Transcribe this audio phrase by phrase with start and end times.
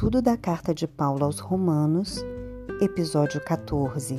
[0.00, 2.22] Estudo da Carta de Paulo aos Romanos,
[2.80, 4.16] episódio 14.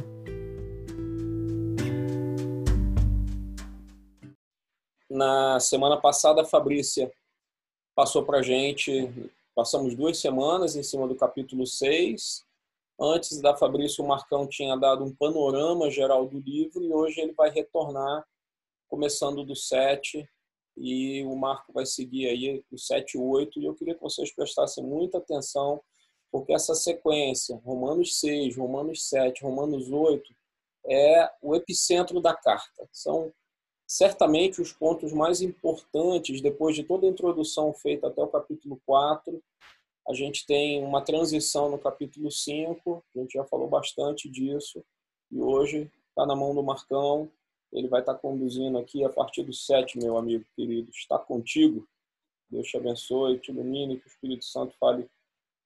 [5.09, 7.11] Na semana passada, a Fabrícia
[7.95, 9.11] passou para gente,
[9.55, 12.45] passamos duas semanas em cima do capítulo 6.
[12.99, 17.33] Antes da Fabrícia, o Marcão tinha dado um panorama geral do livro e hoje ele
[17.33, 18.23] vai retornar,
[18.87, 20.29] começando do 7
[20.81, 24.33] e o Marco vai seguir aí o 7 e 8 e eu queria que vocês
[24.33, 25.79] prestassem muita atenção
[26.31, 30.33] porque essa sequência, Romanos 6, Romanos 7, Romanos 8,
[30.87, 32.87] é o epicentro da carta.
[32.91, 33.31] São
[33.85, 39.43] certamente os pontos mais importantes depois de toda a introdução feita até o capítulo 4.
[40.07, 44.83] A gente tem uma transição no capítulo 5, a gente já falou bastante disso,
[45.29, 47.29] e hoje está na mão do Marcão,
[47.71, 50.89] ele vai estar conduzindo aqui a partir do 7, meu amigo querido.
[50.91, 51.87] Está contigo.
[52.49, 55.09] Deus te abençoe, te ilumine, que o Espírito Santo fale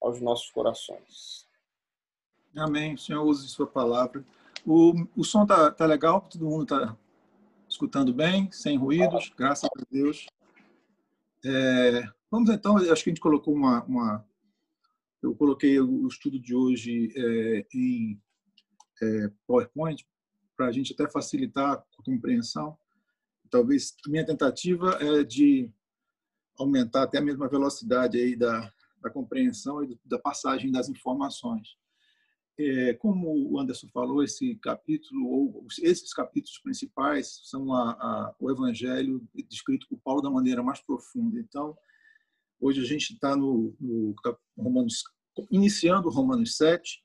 [0.02, 1.48] aos nossos corações.
[2.56, 2.96] Amém.
[2.96, 4.24] Senhor use sua palavra.
[4.66, 6.22] O, o som tá, tá legal?
[6.22, 6.98] Todo mundo está
[7.68, 10.28] escutando bem, sem ruídos, graças a Deus.
[11.44, 14.26] É, vamos então, acho que a gente colocou uma, uma
[15.22, 18.22] eu coloquei o estudo de hoje é, em
[19.02, 20.06] é, PowerPoint
[20.56, 22.78] para a gente até facilitar a compreensão.
[23.50, 25.70] Talvez minha tentativa é de
[26.58, 31.78] aumentar até a mesma velocidade aí da, da compreensão e da passagem das informações.
[32.58, 38.50] É, como o Anderson falou, esse capítulo ou esses capítulos principais são a, a, o
[38.50, 41.38] Evangelho descrito por Paulo da maneira mais profunda.
[41.38, 41.78] Então,
[42.60, 44.16] hoje a gente está no, no
[44.58, 45.04] Romanos,
[45.52, 47.05] iniciando Romanos 7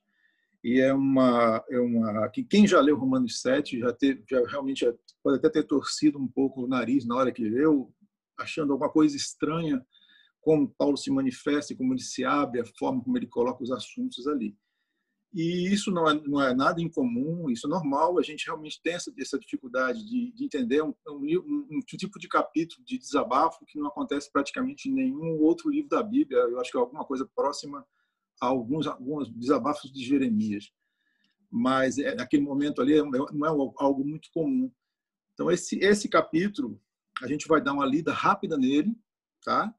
[0.63, 4.85] e é uma é uma que quem já leu Romanos 7 já teve já realmente
[4.85, 7.93] já pode até ter torcido um pouco o nariz na hora que leu,
[8.37, 9.83] achando alguma coisa estranha
[10.39, 14.27] como Paulo se manifesta como ele se abre, a forma como ele coloca os assuntos
[14.27, 14.55] ali.
[15.33, 18.93] E isso não é, não é nada incomum, isso é normal, a gente realmente tem
[18.93, 23.79] essa, essa dificuldade de, de entender um, um, um, tipo de capítulo de desabafo que
[23.79, 27.25] não acontece praticamente em nenhum outro livro da Bíblia, eu acho que é alguma coisa
[27.33, 27.85] próxima
[28.41, 30.71] alguns, alguns desabafos de Jeremias.
[31.49, 34.71] Mas é, naquele momento ali é, não é algo muito comum.
[35.33, 36.81] Então, esse, esse capítulo,
[37.21, 38.95] a gente vai dar uma lida rápida nele,
[39.43, 39.73] tá?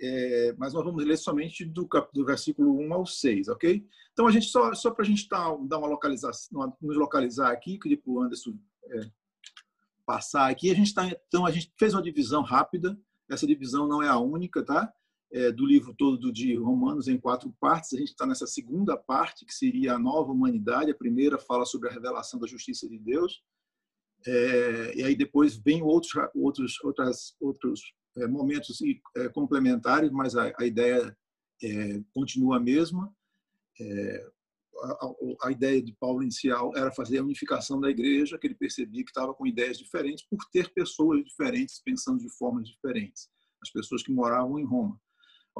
[0.00, 3.86] É, mas nós vamos ler somente do, do versículo 1 ao 6, ok?
[4.12, 7.78] Então, a gente só, só para a gente tá, dar uma localização, nos localizar aqui,
[7.78, 9.10] queria para o Anderson é,
[10.06, 10.70] passar aqui.
[10.70, 12.98] A gente tá, então, a gente fez uma divisão rápida,
[13.30, 14.92] essa divisão não é a única, tá?
[15.32, 17.92] É, do livro todo de Romanos em quatro partes.
[17.92, 20.90] A gente está nessa segunda parte, que seria a nova humanidade.
[20.90, 23.40] A primeira fala sobre a revelação da justiça de Deus.
[24.26, 27.80] É, e aí depois vem outros, outros, outras, outros
[28.16, 28.78] é, momentos
[29.16, 31.16] é, complementares, mas a, a ideia
[31.62, 33.14] é, continua a mesma.
[34.82, 39.02] A, a, ideia de Paulo inicial era fazer a unificação da igreja, que ele percebia
[39.04, 43.30] que estava com ideias diferentes por ter pessoas diferentes pensando de formas diferentes,
[43.62, 45.00] as pessoas que moravam em Roma.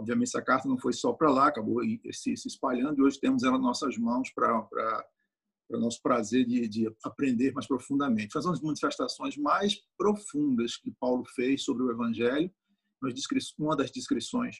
[0.00, 3.42] Obviamente, essa carta não foi só para lá, acabou se, se, espalhando e hoje temos
[3.42, 8.32] ela nas nossas mãos para para o nosso prazer de, de, aprender mais profundamente.
[8.32, 12.50] Faz umas manifestações mais profundas que Paulo fez sobre o Evangelho,
[13.56, 14.56] uma das descrições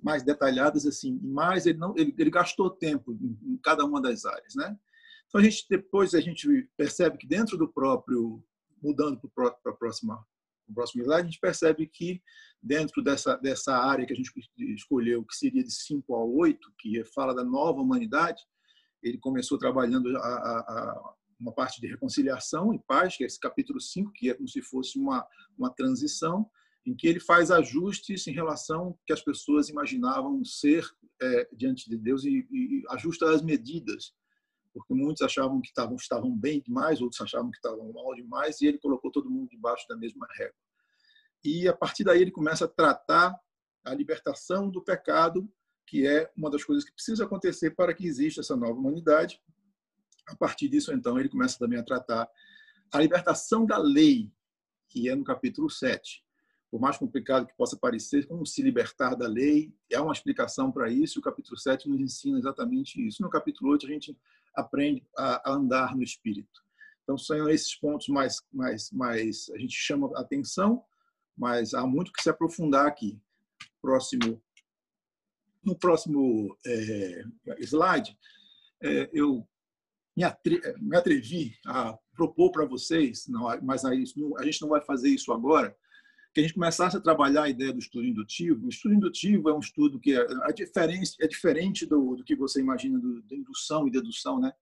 [0.00, 4.24] mais detalhadas assim, mais ele não ele, ele gastou tempo em, em, cada uma das
[4.24, 4.78] áreas, né?
[5.26, 8.44] Então a gente depois a gente percebe que dentro do próprio
[8.80, 10.24] mudando para a próxima
[10.68, 12.22] o próximo slide, a gente percebe que
[12.62, 14.30] dentro dessa dessa área que a gente
[14.74, 18.42] escolheu, que seria de 5 a 8, que fala da nova humanidade,
[19.02, 23.38] ele começou trabalhando a, a, a uma parte de reconciliação e paz, que é esse
[23.38, 25.26] capítulo 5, que é como se fosse uma,
[25.56, 26.48] uma transição,
[26.84, 30.88] em que ele faz ajustes em relação que as pessoas imaginavam ser
[31.20, 34.14] é, diante de Deus e, e, ajusta as medidas,
[34.72, 38.66] porque muitos achavam que estavam, estavam bem demais, outros achavam que estavam mal demais, e
[38.66, 40.54] ele colocou todo mundo debaixo da mesma régua.
[41.46, 43.38] E a partir daí ele começa a tratar
[43.84, 45.48] a libertação do pecado
[45.86, 49.40] que é uma das coisas que precisa acontecer para que exista essa nova humanidade.
[50.26, 52.28] A partir disso, então, ele começa também a tratar
[52.92, 54.32] a libertação da lei,
[54.88, 56.24] que é no capítulo 7.
[56.68, 60.90] Por mais complicado que possa parecer, como se libertar da lei, há uma explicação para
[60.90, 63.22] isso, e o capítulo 7 nos ensina exatamente isso.
[63.22, 64.18] No capítulo 8, a gente
[64.56, 66.64] aprende a andar no Espírito.
[67.04, 70.84] Então, são esses pontos mais, mais, mais a gente chama a atenção,
[71.36, 73.20] mas há muito que se aprofundar aqui.
[73.80, 74.42] Próximo
[75.66, 77.24] no próximo é,
[77.58, 78.16] slide,
[78.80, 79.44] é, eu
[80.16, 83.94] me, atre, me, atrevi a propor para vocês, não, mas a, a
[84.44, 85.76] gente não vai fazer isso agora,
[86.32, 88.66] que a gente começasse a trabalhar a ideia do estudo indutivo.
[88.66, 92.36] O estudo indutivo é um estudo que é, a diferença é diferente do, do que
[92.36, 94.52] você imagina do, da indução e dedução, né?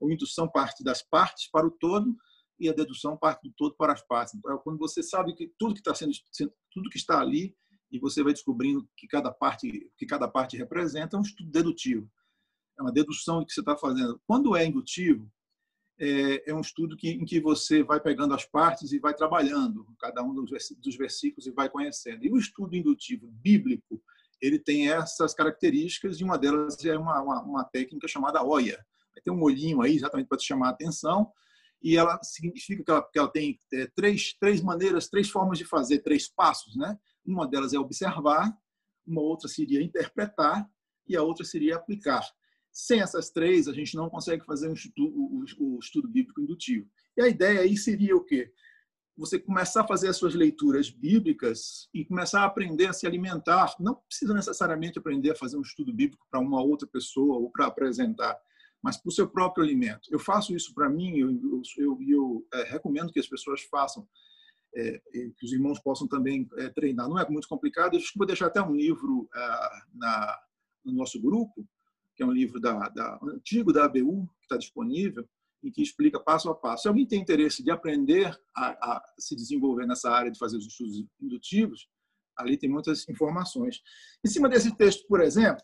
[0.00, 2.16] A indução parte das partes para o todo
[2.58, 4.34] e a dedução parte do todo para as partes.
[4.34, 6.12] Então, é quando você sabe que tudo que está sendo,
[6.72, 7.56] tudo que está ali
[7.90, 12.10] e você vai descobrindo que cada parte que cada parte representa é um estudo dedutivo.
[12.78, 14.20] É uma dedução que você está fazendo.
[14.26, 15.30] Quando é indutivo,
[16.00, 19.84] é, é, um estudo que, em que você vai pegando as partes e vai trabalhando
[19.98, 22.24] cada um dos versículos e vai conhecendo.
[22.24, 24.00] E o estudo indutivo bíblico,
[24.40, 28.78] ele tem essas características e uma delas é uma, uma, uma técnica chamada OIA.
[29.24, 31.32] Tem um olhinho aí exatamente para te chamar a atenção
[31.82, 35.64] e ela significa que ela, que ela tem é, três, três maneiras, três formas de
[35.64, 36.76] fazer, três passos.
[36.76, 36.98] Né?
[37.24, 38.52] Uma delas é observar,
[39.06, 40.68] uma outra seria interpretar
[41.06, 42.22] e a outra seria aplicar.
[42.70, 45.12] Sem essas três, a gente não consegue fazer um estudo,
[45.58, 46.88] o, estudo bíblico indutivo.
[47.16, 48.52] E a ideia aí seria o quê?
[49.16, 53.74] Você começar a fazer as suas leituras bíblicas e começar a aprender a se alimentar.
[53.80, 57.66] Não precisa necessariamente aprender a fazer um estudo bíblico para uma outra pessoa ou para
[57.66, 58.38] apresentar,
[58.82, 60.08] mas para o seu próprio alimento.
[60.10, 64.06] Eu faço isso para mim e eu, eu, eu, é, recomendo que as pessoas façam.
[64.76, 67.08] É, que os irmãos possam também é, treinar.
[67.08, 67.96] Não é muito complicado.
[67.96, 70.38] Eu vou deixar até um livro é, na,
[70.84, 71.66] no nosso grupo
[72.18, 75.24] que é um livro da, da antigo da ABU, que está disponível,
[75.62, 76.82] e que explica passo a passo.
[76.82, 80.66] Se alguém tem interesse de aprender a, a, se desenvolver nessa área de fazer os
[80.66, 81.88] estudos indutivos,
[82.36, 83.80] ali tem muitas informações.
[84.24, 85.62] Em cima desse texto, por exemplo,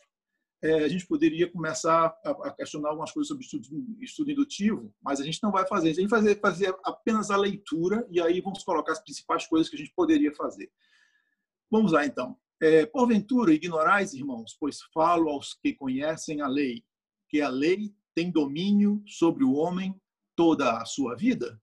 [0.72, 5.25] a gente poderia começar a, a, questionar algumas coisas sobre estudo, estudo indutivo, mas a
[5.25, 5.90] gente não vai fazer.
[5.90, 9.69] A gente vai fazer, fazer apenas a leitura e aí vamos colocar as principais coisas
[9.69, 10.72] que a gente poderia fazer.
[11.70, 12.38] Vamos lá, então.
[12.62, 16.82] É, porventura, ignorais, irmãos, pois falo aos que conhecem a lei,
[17.28, 19.94] que a lei tem domínio sobre o homem
[20.34, 21.60] toda a sua vida?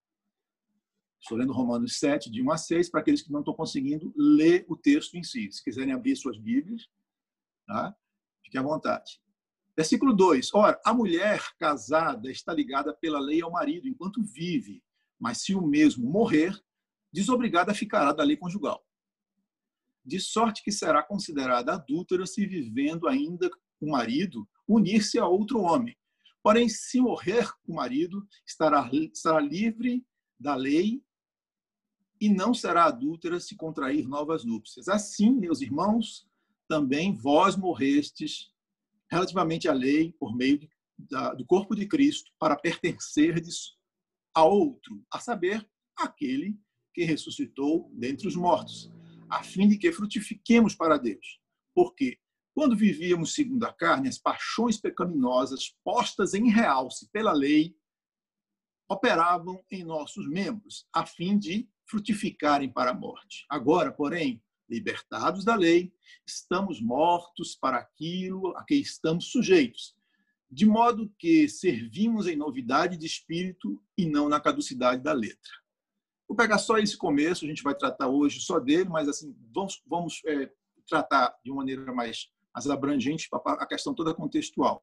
[1.20, 4.66] Estou lendo Romanos 7, de 1 a 6, para aqueles que não estão conseguindo ler
[4.68, 5.52] o texto em si.
[5.52, 6.88] Se quiserem abrir suas Bíblias,
[7.66, 7.96] tá?
[8.52, 9.20] Fiquem à vontade.
[9.76, 14.84] Versículo 2: Ora, a mulher casada está ligada pela lei ao marido enquanto vive,
[15.18, 16.54] mas se o mesmo morrer,
[17.12, 18.84] desobrigada ficará da lei conjugal
[20.04, 23.50] de sorte que será considerada adúltera se vivendo ainda
[23.80, 25.96] o marido unir-se a outro homem.
[26.44, 30.04] Porém, se morrer o marido, estará, estará livre
[30.40, 31.04] da lei
[32.20, 34.88] e não será adúltera se contrair novas núpcias.
[34.88, 36.28] Assim, meus irmãos,
[36.72, 38.50] também vós morrestes
[39.12, 43.76] relativamente à lei por meio de, da, do corpo de Cristo para pertencerdes
[44.34, 46.58] a outro, a saber, aquele
[46.94, 48.90] que ressuscitou dentre os mortos
[49.30, 51.42] a fim de que frutifiquemos para Deus.
[51.76, 52.18] Porque
[52.54, 57.76] quando vivíamos segundo a carne, as paixões pecaminosas postas em realce pela lei
[58.90, 63.46] operavam em nossos membros, a fim de frutificarem para a morte.
[63.50, 64.42] Agora, porém,
[64.72, 65.94] libertados da lei,
[66.26, 69.94] estamos mortos para aquilo a que estamos sujeitos,
[70.50, 75.52] de modo que servimos em novidade de espírito e não na caducidade da letra.
[76.26, 79.82] Vou pegar só esse começo, a gente vai tratar hoje só dele, mas assim vamos,
[79.86, 80.50] vamos é,
[80.88, 84.82] tratar de uma maneira mais, mais abrangente a questão toda contextual.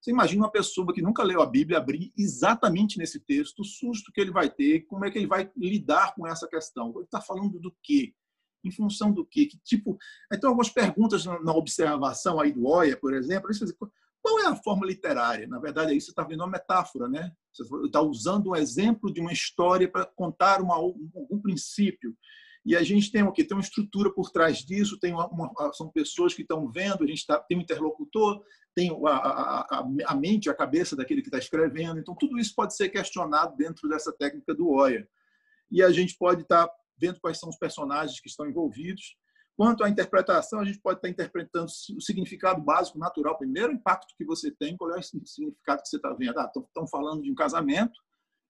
[0.00, 4.10] Você imagina uma pessoa que nunca leu a Bíblia abrir exatamente nesse texto, o susto
[4.10, 6.92] que ele vai ter, como é que ele vai lidar com essa questão.
[6.96, 8.14] Ele está falando do quê?
[8.64, 9.46] Em função do quê?
[9.46, 9.96] Que tipo?
[10.32, 13.50] Então, algumas perguntas na observação aí do Oia, por exemplo,
[14.22, 15.46] qual é a forma literária?
[15.46, 17.32] Na verdade, aí você está vendo uma metáfora, né?
[17.52, 22.14] Você está usando um exemplo de uma história para contar uma, um, princípio.
[22.64, 23.42] E a gente tem o quê?
[23.42, 27.06] Tem uma estrutura por trás disso, tem uma, uma, são pessoas que estão vendo, a
[27.06, 28.42] gente tá, tem um interlocutor,
[28.74, 31.98] tem a, a, a, mente, a cabeça daquele que está escrevendo.
[31.98, 35.08] Então, tudo isso pode ser questionado dentro dessa técnica do OIA.
[35.70, 39.16] E a gente pode estar tá vendo quais são os personagens que estão envolvidos
[39.60, 44.24] Quanto à interpretação, a gente pode estar interpretando o significado básico, natural, primeiro impacto que
[44.24, 46.38] você tem, qual é o significado que você está vendo.
[46.38, 47.92] Ah, estão falando de um casamento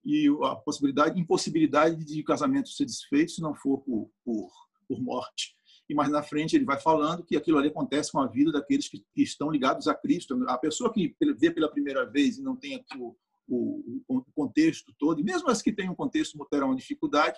[0.04, 4.52] e a possibilidade, impossibilidade de o casamento ser desfeito se não for por, por,
[4.86, 5.56] por morte.
[5.88, 8.88] E mais na frente ele vai falando que aquilo ali acontece com a vida daqueles
[8.88, 10.40] que, que estão ligados a Cristo.
[10.48, 13.16] A pessoa que vê pela primeira vez e não tem o,
[13.48, 17.36] o, o contexto todo, e mesmo as que têm um contexto terão uma dificuldade,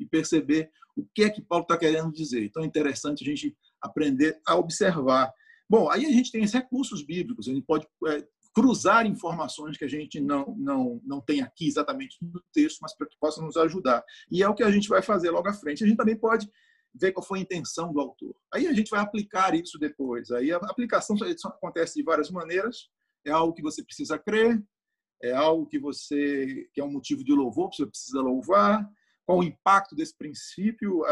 [0.00, 2.44] e perceber o que é que Paulo está querendo dizer.
[2.44, 5.32] Então é interessante a gente aprender a observar.
[5.68, 9.84] Bom, aí a gente tem os recursos bíblicos, a gente pode é, cruzar informações que
[9.84, 13.56] a gente não, não, não tem aqui exatamente no texto, mas para que possa nos
[13.56, 14.02] ajudar.
[14.30, 15.84] E é o que a gente vai fazer logo à frente.
[15.84, 16.50] A gente também pode
[16.92, 18.34] ver qual foi a intenção do autor.
[18.52, 20.30] Aí a gente vai aplicar isso depois.
[20.32, 21.16] Aí a aplicação
[21.46, 22.88] acontece de várias maneiras.
[23.24, 24.60] É algo que você precisa crer,
[25.22, 28.88] é algo que você que é um motivo de louvor, você precisa louvar,
[29.30, 31.02] qual o impacto desse princípio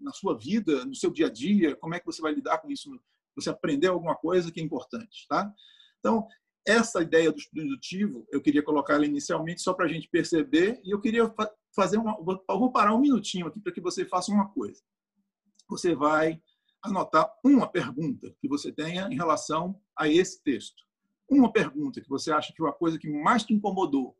[0.00, 2.68] na sua vida, no seu dia a dia, como é que você vai lidar com
[2.68, 2.90] isso,
[3.36, 5.54] você aprendeu alguma coisa que é importante, tá?
[6.00, 6.26] Então,
[6.66, 10.80] essa ideia do estudo indutivo, eu queria colocar ela inicialmente só para a gente perceber,
[10.82, 11.32] e eu queria
[11.72, 12.20] fazer uma.
[12.20, 14.82] Vou parar um minutinho aqui para que você faça uma coisa.
[15.68, 16.42] Você vai
[16.82, 20.82] anotar uma pergunta que você tenha em relação a esse texto.
[21.30, 24.18] Uma pergunta que você acha que foi a coisa que mais te incomodou.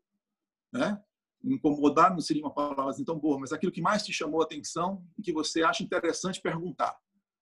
[0.71, 0.97] Né?
[1.43, 4.43] Incomodar não seria uma palavra assim tão boa, mas aquilo que mais te chamou a
[4.43, 6.99] atenção e que você acha interessante perguntar.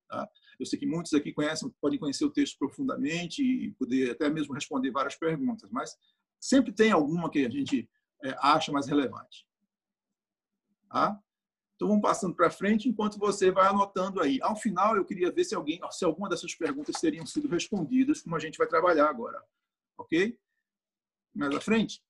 [0.08, 0.30] Tá?
[0.60, 4.54] Eu sei que muitos aqui conhecem, podem conhecer o texto profundamente e poder até mesmo
[4.54, 5.98] responder várias perguntas, mas
[6.40, 7.90] sempre tem alguma que a gente
[8.24, 9.48] é, acha mais relevante.
[10.90, 11.20] Tá?
[11.76, 14.40] Então vamos passando para frente enquanto você vai anotando aí.
[14.42, 18.36] Ao final eu queria ver se alguém, se alguma dessas perguntas teriam sido respondidas, como
[18.36, 19.44] a gente vai trabalhar agora,
[19.98, 20.40] ok?
[21.36, 22.02] Mais à frente.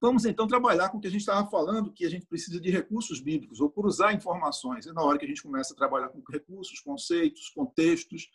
[0.00, 2.70] Vamos então trabalhar com o que a gente estava falando, que a gente precisa de
[2.70, 4.86] recursos bíblicos ou por usar informações.
[4.86, 8.30] É na hora que a gente começa a trabalhar com recursos, conceitos, contextos,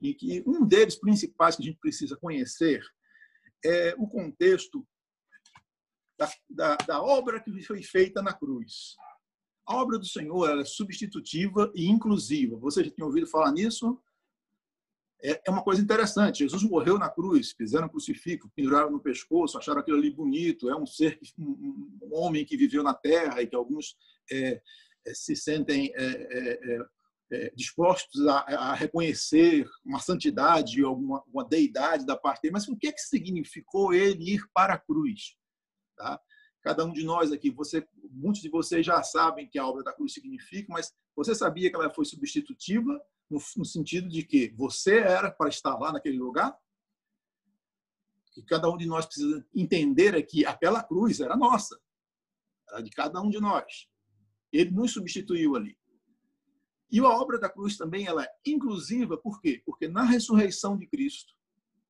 [0.00, 2.82] e que um deles principais que a gente precisa conhecer
[3.64, 4.86] é o contexto
[6.16, 8.96] da, da, da obra que foi feita na cruz.
[9.66, 12.56] A obra do Senhor é substitutiva e inclusiva.
[12.56, 14.00] Você já tinha ouvido falar nisso?
[15.22, 16.38] É, é uma coisa interessante.
[16.38, 20.70] Jesus morreu na cruz, fizeram um crucifixo, penduraram no pescoço, acharam aquilo ali bonito.
[20.70, 23.96] É um ser, um, homem que viveu na Terra e que alguns
[24.30, 24.60] é,
[25.06, 26.78] é, se sentem é, é,
[27.32, 32.54] é, dispostos a, a, reconhecer uma santidade, alguma uma deidade da parte dele.
[32.54, 35.36] Mas o que, é que significou ele ir para a cruz?
[35.96, 36.20] Tá?
[36.62, 39.92] Cada um de nós aqui, você, muitos de vocês já sabem que a obra da
[39.92, 44.98] cruz significa, mas você sabia que ela foi substitutiva no, no sentido de que você
[44.98, 46.56] era para estar lá naquele lugar?
[48.32, 51.80] Que cada um de nós precisa entender é que aquela cruz era nossa,
[52.68, 53.88] era de cada um de nós.
[54.52, 55.78] Ele nos substituiu ali.
[56.90, 59.62] E a obra da cruz também ela é inclusiva, por quê?
[59.64, 61.32] Porque na ressurreição de Cristo,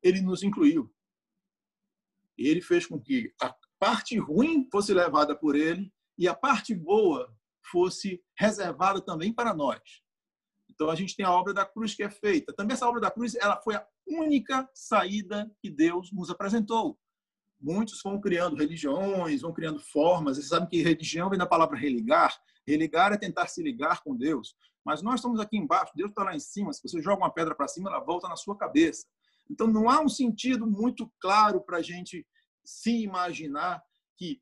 [0.03, 0.95] ele nos incluiu.
[2.37, 7.35] Ele fez com que a parte ruim fosse levada por ele e a parte boa
[7.71, 9.81] fosse reservada também para nós.
[10.81, 12.55] Então a gente tem a obra da cruz que é feita.
[12.55, 16.99] Também essa obra da cruz, ela foi a única saída que Deus nos apresentou.
[17.61, 20.39] Muitos vão criando religiões, vão criando formas.
[20.39, 22.35] Vocês sabem que religião vem da palavra religar.
[22.67, 24.57] Religar é tentar se ligar com Deus.
[24.83, 26.73] Mas nós estamos aqui embaixo, Deus está lá em cima.
[26.73, 29.07] Se você joga uma pedra para cima, ela volta na sua cabeça.
[29.51, 32.27] Então não há um sentido muito claro para a gente
[32.65, 33.83] se imaginar
[34.17, 34.41] que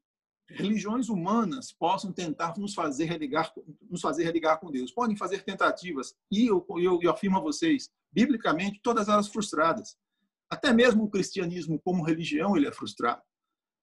[0.50, 3.52] religiões humanas possam tentar nos fazer religar,
[3.88, 4.90] nos fazer religar com Deus.
[4.90, 9.96] Podem fazer tentativas, e eu, eu, eu afirmo a vocês, biblicamente, todas elas frustradas.
[10.50, 13.22] Até mesmo o cristianismo como religião ele é frustrado.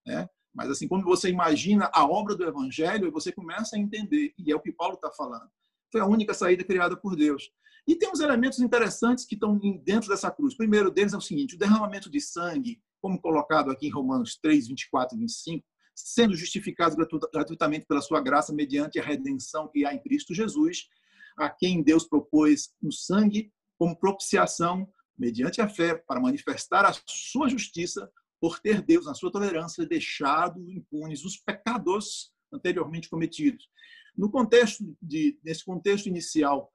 [0.06, 0.28] Né?
[0.54, 4.56] Mas assim, quando você imagina a obra do evangelho, você começa a entender, e é
[4.56, 5.50] o que Paulo está falando.
[5.92, 7.52] Foi a única saída criada por Deus.
[7.88, 10.56] E tem uns elementos interessantes que estão dentro dessa cruz.
[10.56, 14.38] O primeiro deles é o seguinte: o derramamento de sangue como colocado aqui em Romanos
[14.42, 15.64] 3, 24 e 25,
[15.96, 16.98] sendo justificados
[17.34, 20.90] gratuitamente pela sua graça mediante a redenção que há em Cristo Jesus,
[21.38, 24.88] a quem Deus propôs no sangue como propiciação
[25.18, 30.70] mediante a fé para manifestar a sua justiça por ter Deus na sua tolerância deixado
[30.70, 33.70] impunes os pecados anteriormente cometidos.
[34.16, 36.72] No contexto de nesse contexto inicial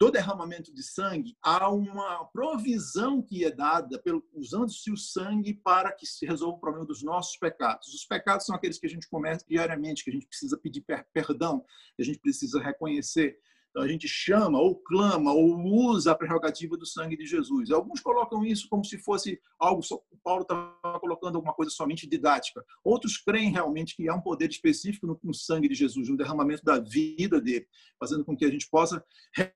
[0.00, 4.02] do derramamento de sangue, há uma provisão que é dada
[4.32, 7.92] usando-se o sangue para que se resolva o problema dos nossos pecados.
[7.92, 11.62] Os pecados são aqueles que a gente comete diariamente, que a gente precisa pedir perdão,
[11.94, 13.38] que a gente precisa reconhecer.
[13.70, 17.70] Então, a gente chama, ou clama, ou usa a prerrogativa do sangue de Jesus.
[17.70, 22.64] Alguns colocam isso como se fosse algo, o Paulo estava colocando alguma coisa somente didática.
[22.82, 26.64] Outros creem realmente que há um poder específico no, no sangue de Jesus, no derramamento
[26.64, 27.66] da vida dele,
[27.98, 29.04] fazendo com que a gente possa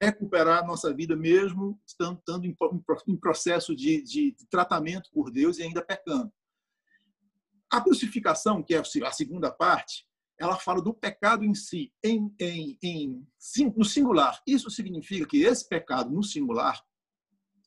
[0.01, 2.57] recuperar a nossa vida mesmo estando, estando em,
[3.09, 6.33] em, processo de, de tratamento por Deus e ainda pecando.
[7.69, 10.07] A crucificação, que é a segunda parte,
[10.39, 13.27] ela fala do pecado em si, em, em, em,
[13.77, 14.43] no singular.
[14.47, 16.83] Isso significa que esse pecado no singular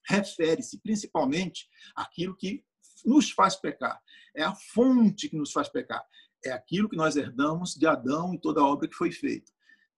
[0.07, 2.63] refere-se principalmente àquilo que
[3.05, 3.99] nos faz pecar.
[4.35, 6.03] É a fonte que nos faz pecar.
[6.43, 9.51] É aquilo que nós herdamos de Adão e toda a obra que foi feita.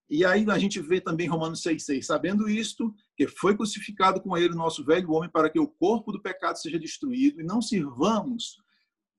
[0.09, 4.53] E aí a gente vê também Romanos 6,6, sabendo isto, que foi crucificado com ele
[4.53, 8.57] o nosso velho homem para que o corpo do pecado seja destruído e não sirvamos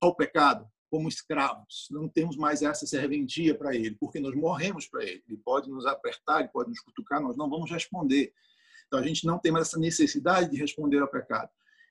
[0.01, 1.87] ao pecado, como escravos.
[1.91, 5.23] Não temos mais essa serventia para ele, porque nós morremos para ele.
[5.29, 8.33] Ele pode nos apertar, ele pode nos cutucar, nós não vamos responder.
[8.87, 11.49] Então a gente não tem mais essa necessidade de responder ao pecado.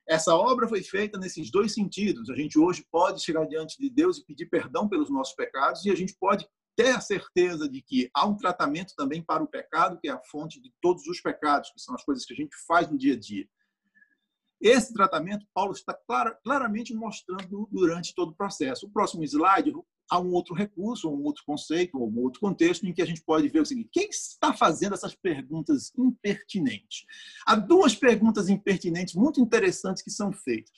[0.08, 2.29] Essa obra foi feita nesses dois sentidos.
[2.29, 5.91] A gente hoje pode chegar diante de Deus e pedir perdão pelos nossos pecados e
[5.91, 10.00] a gente pode ter a certeza de que há um tratamento também para o pecado,
[10.00, 12.56] que é a fonte de todos os pecados, que são as coisas que a gente
[12.68, 13.48] faz no dia a dia.
[14.61, 15.97] Esse tratamento, Paulo está
[16.43, 18.87] claramente mostrando durante todo o processo.
[18.87, 19.73] O próximo slide,
[20.09, 23.47] há um outro recurso, um outro conceito, um outro contexto em que a gente pode
[23.47, 27.05] ver o seguinte: quem está fazendo essas perguntas impertinentes?
[27.45, 30.77] Há duas perguntas impertinentes muito interessantes que são feitas.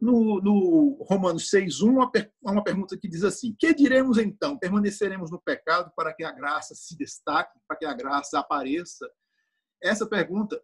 [0.00, 4.58] No, no Romanos 6,1, há uma pergunta que diz assim: Que diremos então?
[4.58, 9.06] Permaneceremos no pecado para que a graça se destaque, para que a graça apareça?
[9.82, 10.60] Essa pergunta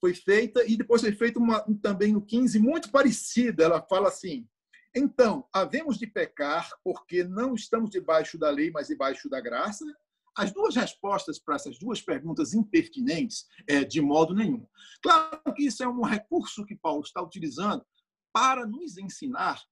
[0.00, 3.64] foi feita e depois foi feita uma, também no 15, muito parecida.
[3.64, 4.46] Ela fala assim:
[4.94, 9.84] Então, havemos de pecar porque não estamos debaixo da lei, mas debaixo da graça?
[10.36, 14.66] As duas respostas para essas duas perguntas impertinentes é de modo nenhum.
[15.02, 17.84] Claro que isso é um recurso que Paulo está utilizando
[18.34, 19.62] para nos ensinar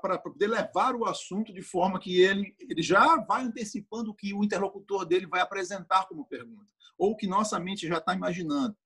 [0.00, 4.32] para poder levar o assunto de forma que ele, ele já vai antecipando o que
[4.32, 6.66] o interlocutor dele vai apresentar como pergunta,
[6.96, 8.76] ou que nossa mente já está imaginando.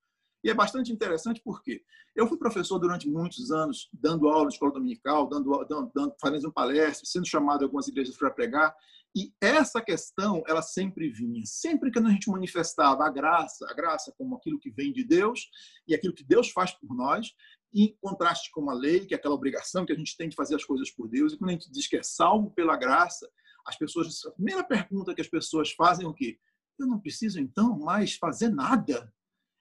[0.43, 1.83] E é bastante interessante porque
[2.15, 7.11] eu fui professor durante muitos anos, dando aula de escola dominical, dando, dando, fazendo palestras,
[7.11, 8.75] sendo chamado a algumas igrejas para pregar,
[9.17, 11.43] e essa questão, ela sempre vinha.
[11.45, 15.49] Sempre que a gente manifestava a graça, a graça como aquilo que vem de Deus
[15.87, 17.33] e aquilo que Deus faz por nós,
[17.75, 20.55] em contraste com a lei, que é aquela obrigação que a gente tem de fazer
[20.55, 21.33] as coisas por Deus.
[21.33, 23.29] E quando a gente diz que é salvo pela graça,
[23.67, 26.39] as pessoas, a primeira pergunta que as pessoas fazem é o quê?
[26.79, 29.13] Eu não preciso então mais fazer nada.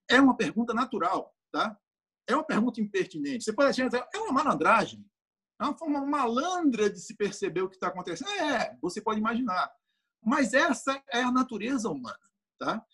[0.10, 1.78] É uma pergunta natural, tá?
[2.28, 3.44] É uma pergunta impertinente.
[3.44, 5.06] Você pode achar, é uma malandragem.
[5.60, 8.30] É uma forma malandra de se perceber o que está acontecendo.
[8.32, 9.72] É, você pode imaginar.
[10.24, 12.20] Mas essa é a natureza humana.
[12.60, 12.86] Tá?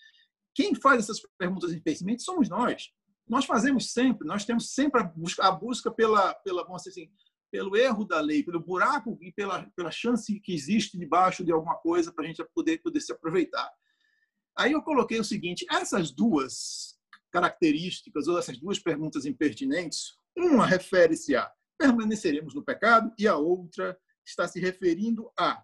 [0.54, 2.92] Quem faz essas perguntas impertinentes somos nós.
[3.30, 7.10] Nós fazemos sempre, nós temos sempre a busca, a busca pela, pela, assim,
[7.52, 11.76] pelo erro da lei, pelo buraco e pela, pela chance que existe debaixo de alguma
[11.76, 13.70] coisa para a gente poder, poder se aproveitar.
[14.58, 16.98] Aí eu coloquei o seguinte: essas duas
[17.32, 23.98] características, ou essas duas perguntas impertinentes, uma refere-se a permaneceremos no pecado, e a outra
[24.26, 25.64] está se referindo a.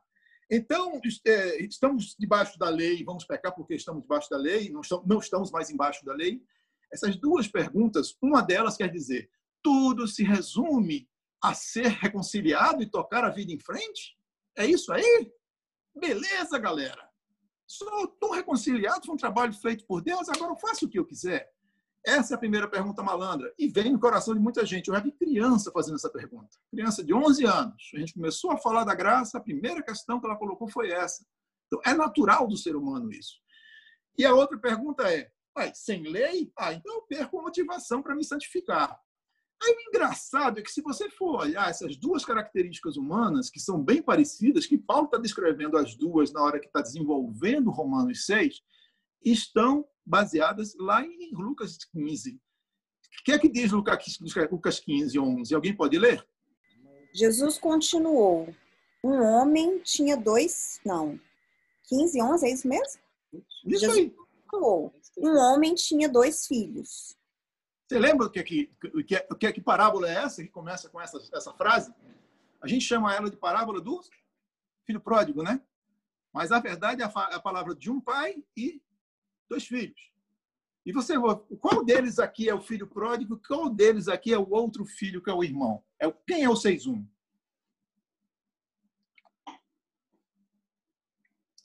[0.50, 5.52] Então, é, estamos debaixo da lei, vamos pecar porque estamos debaixo da lei, não estamos
[5.52, 6.42] mais embaixo da lei?
[6.96, 9.30] Essas duas perguntas, uma delas quer dizer,
[9.62, 11.10] tudo se resume
[11.44, 14.16] a ser reconciliado e tocar a vida em frente?
[14.58, 15.30] É isso aí?
[15.94, 17.06] Beleza, galera.
[17.68, 21.06] Sou tão reconciliado, foi um trabalho feito por Deus, agora eu faço o que eu
[21.06, 21.52] quiser.
[22.06, 23.54] Essa é a primeira pergunta malandra.
[23.60, 24.88] E vem no coração de muita gente.
[24.88, 26.56] Eu já vi criança fazendo essa pergunta.
[26.72, 27.92] Criança de 11 anos.
[27.94, 31.26] A gente começou a falar da graça, a primeira questão que ela colocou foi essa.
[31.66, 33.42] Então, é natural do ser humano isso.
[34.18, 35.30] E a outra pergunta é:
[35.74, 36.52] sem lei?
[36.58, 39.00] Ah, então eu perco a motivação para me santificar.
[39.64, 43.82] Aí o engraçado é que, se você for olhar essas duas características humanas, que são
[43.82, 48.62] bem parecidas, que Paulo está descrevendo as duas na hora que está desenvolvendo Romanos 6,
[49.24, 52.34] estão baseadas lá em Lucas 15.
[52.34, 55.56] O que é que diz Lucas 15, 11?
[55.56, 56.24] Alguém pode ler?
[57.14, 58.54] Jesus continuou.
[59.04, 61.20] Um homem tinha dois, não,
[61.88, 63.00] 15, 11, é isso mesmo?
[63.34, 64.16] Isso Jesus aí.
[64.48, 64.94] Continuou.
[65.18, 67.16] Um homem tinha dois filhos.
[67.88, 70.16] Você lembra o que, é que, o que, é, o que, é, que parábola é
[70.16, 71.94] essa que começa com essa, essa frase?
[72.62, 74.02] A gente chama ela de parábola do
[74.86, 75.62] filho pródigo, né?
[76.34, 78.82] Mas a verdade é a, a palavra de um pai e
[79.48, 80.12] dois filhos.
[80.86, 81.14] E você,
[81.60, 83.42] qual deles aqui é o filho pródigo?
[83.48, 85.84] Qual deles aqui é o outro filho que é o irmão?
[86.00, 87.08] É quem é o 6-1?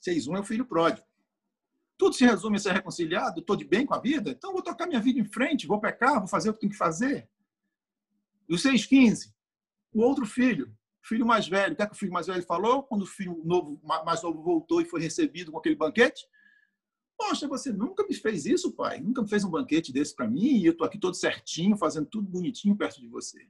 [0.01, 1.05] 6-1 é o filho pródigo.
[2.01, 4.87] Tudo se resume a ser reconciliado, estou de bem com a vida, então vou tocar
[4.87, 7.29] minha vida em frente, vou pecar, vou fazer o que tenho que fazer.
[8.49, 9.31] E o 6-15,
[9.93, 12.41] o outro filho, o filho mais velho, o que, é que o filho mais velho
[12.41, 16.25] falou quando o filho novo, mais novo voltou e foi recebido com aquele banquete?
[17.15, 18.99] Poxa, você nunca me fez isso, pai.
[18.99, 22.07] Nunca me fez um banquete desse para mim e eu estou aqui todo certinho, fazendo
[22.07, 23.47] tudo bonitinho perto de você.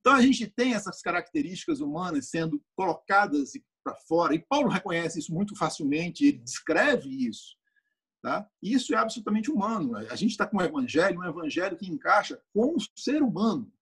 [0.00, 5.32] Então a gente tem essas características humanas sendo colocadas para fora e Paulo reconhece isso
[5.32, 6.26] muito facilmente.
[6.26, 7.58] Ele descreve isso.
[8.22, 8.46] Tá?
[8.62, 9.96] Isso é absolutamente humano.
[9.96, 13.72] A gente está com um evangelho, um evangelho que encaixa com o ser humano.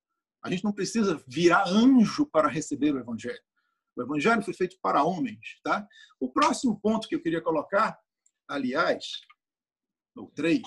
[0.45, 3.41] A gente não precisa virar anjo para receber o evangelho.
[3.97, 5.59] O evangelho foi feito para homens.
[5.65, 5.87] Tá?
[6.21, 7.99] O próximo ponto que eu queria colocar
[8.49, 9.21] aliás,
[10.17, 10.63] ou três,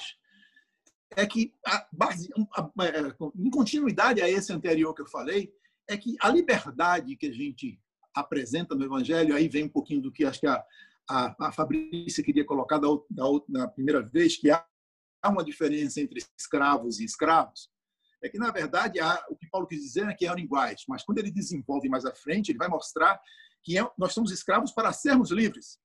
[1.18, 5.52] é que, a base, é, em continuidade a esse anterior que eu falei,
[5.90, 7.82] é que a liberdade que a gente
[8.14, 10.64] apresenta no Evangelho, aí vem um pouquinho do que acho que a,
[11.10, 14.66] a, a Fabrícia queria colocar da, da, da primeira vez, que há
[15.26, 17.70] uma diferença entre escravos e escravos,
[18.24, 21.04] é que, na verdade, há, o que Paulo quis dizer é que eram iguais, mas
[21.04, 23.20] quando ele desenvolve mais à frente, ele vai mostrar
[23.64, 25.80] que é, nós somos escravos para sermos livres.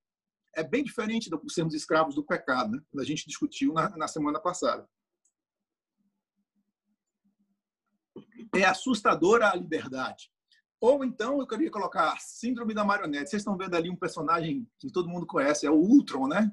[0.55, 2.83] É bem diferente do sermos escravos do pecado, né?
[2.99, 4.89] a gente discutiu na, na semana passada.
[8.55, 10.31] É assustadora a liberdade.
[10.81, 13.31] Ou então eu queria colocar síndrome da marionete.
[13.31, 16.53] Vocês estão vendo ali um personagem que todo mundo conhece, é o Ultron, né?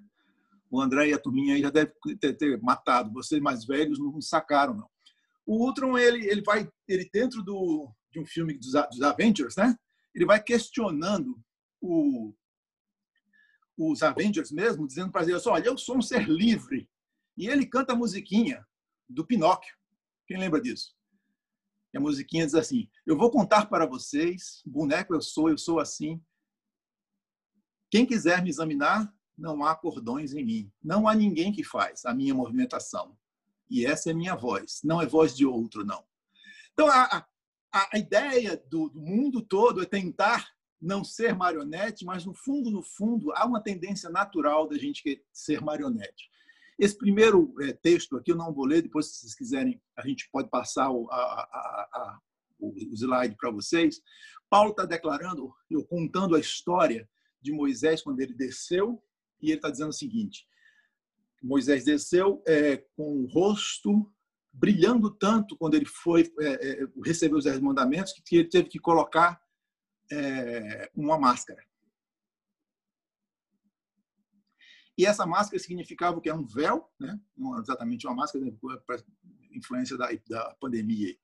[0.71, 3.11] O André e a turminha aí já devem ter, ter matado.
[3.11, 4.89] Vocês mais velhos não sacaram, não.
[5.45, 9.77] O Ultron, ele, ele vai, ele dentro do, de um filme dos, dos Avengers, né?
[10.15, 11.37] Ele vai questionando
[11.81, 12.33] o,
[13.77, 16.89] os Avengers mesmo, dizendo para eles: olha, eu sou um ser livre.
[17.37, 18.65] E ele canta a musiquinha
[19.09, 19.75] do Pinóquio.
[20.27, 20.95] Quem lembra disso?
[21.93, 25.79] E a musiquinha diz assim: Eu vou contar para vocês, boneco eu sou, eu sou
[25.79, 26.21] assim.
[27.89, 30.71] Quem quiser me examinar, não há cordões em mim.
[30.83, 33.15] Não há ninguém que faz a minha movimentação.
[33.69, 36.03] E essa é minha voz, não é voz de outro, não.
[36.73, 37.25] Então, a,
[37.71, 40.47] a, a ideia do, do mundo todo é tentar
[40.81, 45.61] não ser marionete, mas no fundo, no fundo, há uma tendência natural da gente ser
[45.61, 46.29] marionete.
[46.79, 50.29] Esse primeiro é, texto aqui eu não vou ler, depois, se vocês quiserem, a gente
[50.31, 52.19] pode passar o, a, a, a,
[52.59, 54.01] o slide para vocês.
[54.49, 55.53] Paulo está declarando,
[55.89, 57.09] contando a história
[57.41, 59.03] de Moisés quando ele desceu,
[59.41, 60.47] e ele está dizendo o seguinte:
[61.41, 64.09] Moisés desceu é, com o rosto
[64.53, 68.79] brilhando tanto quando ele foi é, é, recebeu os dez mandamentos que ele teve que
[68.79, 69.41] colocar
[70.11, 71.63] é, uma máscara.
[74.97, 77.19] E essa máscara significava o que é um véu, né?
[77.35, 78.51] não exatamente uma máscara, né?
[78.85, 79.03] para
[79.51, 81.15] influência da, da pandemia.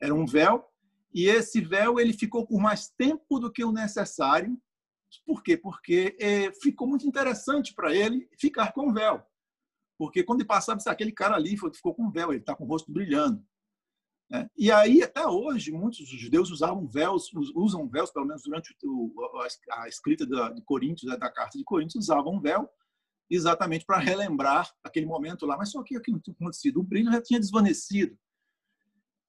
[0.00, 0.66] Era um véu,
[1.12, 4.58] e esse véu ele ficou por mais tempo do que o necessário.
[5.24, 5.56] Por quê?
[5.56, 9.22] Porque é, ficou muito interessante para ele ficar com o véu.
[9.96, 12.90] Porque quando ele passava, aquele cara ali ficou com véu, ele está com o rosto
[12.90, 13.44] brilhando.
[14.28, 14.50] Né?
[14.56, 18.74] E aí, até hoje, muitos judeus usavam véus, usam véus, pelo menos durante
[19.70, 22.68] a escrita de Coríntios, né, da carta de Coríntios, usavam véu
[23.34, 25.56] exatamente para relembrar aquele momento lá.
[25.56, 28.18] Mas só que aquilo tinha acontecido, o brilho já tinha desvanecido.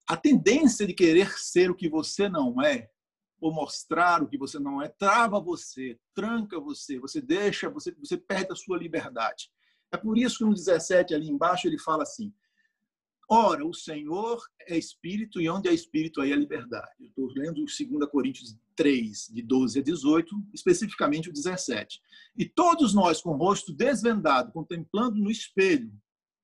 [0.07, 2.89] A tendência de querer ser o que você não é,
[3.39, 8.17] ou mostrar o que você não é, trava você, tranca você, você deixa, você, você
[8.17, 9.49] perde a sua liberdade.
[9.91, 12.33] É por isso que no 17, ali embaixo, ele fala assim:
[13.27, 16.91] Ora, o Senhor é Espírito e onde é Espírito aí é liberdade.
[16.99, 21.99] Eu estou lendo 2 Coríntios 3, de 12 a 18, especificamente o 17.
[22.37, 25.91] E todos nós, com o rosto desvendado, contemplando no espelho,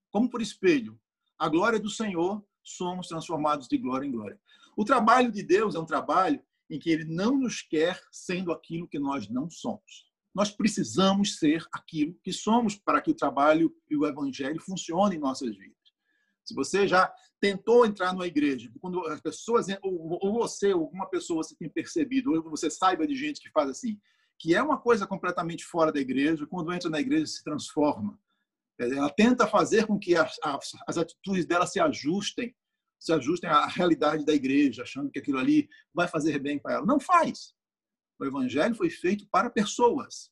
[0.09, 0.99] como por espelho,
[1.37, 4.39] a glória do Senhor, somos transformados de glória em glória.
[4.75, 8.87] O trabalho de Deus é um trabalho em que ele não nos quer sendo aquilo
[8.87, 10.09] que nós não somos.
[10.33, 15.21] Nós precisamos ser aquilo que somos para que o trabalho e o evangelho funcionem em
[15.21, 15.80] nossas vidas.
[16.43, 21.43] Se você já tentou entrar numa igreja, quando as pessoas, ou você, ou alguma pessoa
[21.43, 23.99] você tem percebido, ou você saiba de gente que faz assim,
[24.39, 28.19] que é uma coisa completamente fora da igreja, quando entra na igreja se transforma.
[28.79, 32.55] Ela tenta fazer com que as, as, as atitudes dela se ajustem,
[32.99, 36.85] se ajustem à realidade da igreja, achando que aquilo ali vai fazer bem para ela.
[36.85, 37.53] Não faz.
[38.19, 40.31] O evangelho foi feito para pessoas.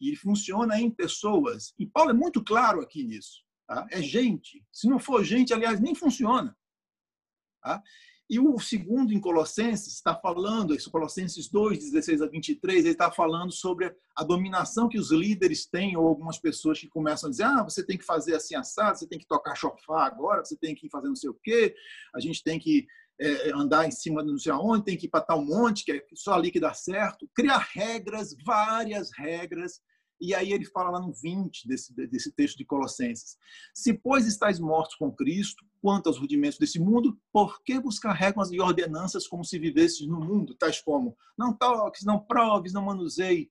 [0.00, 1.74] E funciona em pessoas.
[1.78, 3.43] E Paulo é muito claro aqui nisso.
[3.66, 3.86] Tá?
[3.90, 4.64] É gente.
[4.72, 6.56] Se não for gente, aliás, nem funciona.
[7.62, 7.82] Tá?
[8.28, 13.10] E o segundo em Colossenses está falando, isso Colossenses 2, 16 a 23, ele está
[13.10, 17.44] falando sobre a dominação que os líderes têm, ou algumas pessoas que começam a dizer:
[17.44, 20.74] ah, você tem que fazer assim assado, você tem que tocar chofar agora, você tem
[20.74, 21.74] que fazer não sei o quê,
[22.14, 22.86] a gente tem que
[23.20, 25.92] é, andar em cima de não sei aonde, tem que ir para tal monte, que
[25.92, 27.28] é só ali que dá certo.
[27.34, 29.80] Criar regras, várias regras,
[30.20, 33.36] e aí ele fala lá no 20 desse, desse texto de Colossenses:
[33.74, 38.50] Se, pois, estáis mortos com Cristo, quanto aos rudimentos desse mundo, por que buscar regras
[38.50, 43.50] e ordenanças como se vivesses no mundo, tais como não toques, não proves, não manuseie,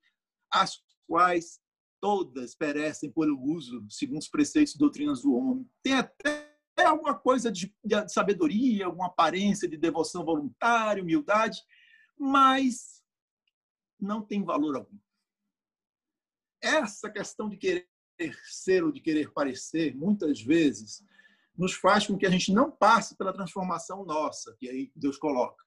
[0.52, 1.60] as quais
[2.02, 5.70] todas perecem pelo uso, segundo os preceitos e doutrinas do homem.
[5.82, 6.54] Tem até
[6.86, 11.60] alguma coisa de, de sabedoria, alguma aparência de devoção voluntária, humildade,
[12.18, 13.02] mas
[14.00, 14.98] não tem valor algum
[16.64, 17.88] essa questão de querer
[18.46, 21.04] ser ou de querer parecer, muitas vezes,
[21.56, 25.64] nos faz com que a gente não passe pela transformação nossa, que aí Deus coloca.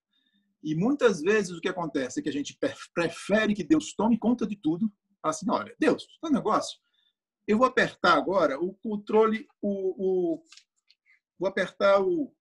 [0.62, 2.58] E muitas vezes o que acontece é que a gente
[2.92, 4.90] prefere que Deus tome conta de tudo.
[5.22, 6.78] Assim, olha, Deus, tá um negócio.
[7.46, 10.42] Eu vou apertar agora o controle, o, o,
[11.38, 12.34] vou apertar o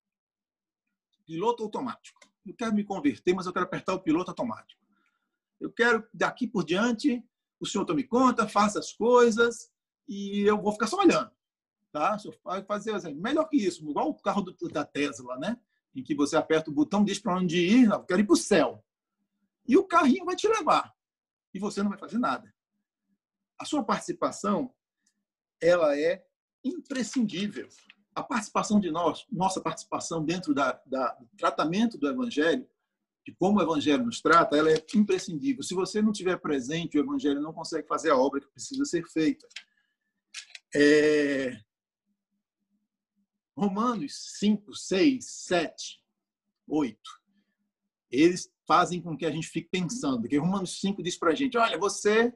[1.26, 2.18] piloto automático.
[2.46, 4.82] Eu quero me converter, mas eu quero apertar o piloto automático.
[5.60, 7.22] Eu quero, daqui por diante,
[7.60, 9.70] o senhor tome conta, faça as coisas
[10.08, 11.30] e eu vou ficar só olhando.
[11.92, 12.16] Tá?
[12.66, 15.56] Fazer assim, melhor que isso, igual o carro do, da Tesla, né?
[15.94, 18.36] em que você aperta o botão, diz para onde ir, não, quero ir para o
[18.36, 18.84] céu.
[19.66, 20.92] E o carrinho vai te levar.
[21.52, 22.52] e você não vai fazer nada.
[23.58, 24.74] A sua participação,
[25.60, 26.26] ela é
[26.64, 27.68] imprescindível.
[28.12, 32.68] A participação de nós, nossa participação dentro da, da, do tratamento do Evangelho,
[33.24, 35.62] de como o Evangelho nos trata, ela é imprescindível.
[35.62, 39.04] Se você não tiver presente, o Evangelho não consegue fazer a obra que precisa ser
[39.08, 39.46] feita.
[40.74, 41.58] É...
[43.56, 46.02] Romanos 5, 6, 7,
[46.68, 46.98] 8.
[48.10, 50.22] Eles fazem com que a gente fique pensando.
[50.22, 52.32] Porque Romanos 5 diz para a gente: olha, você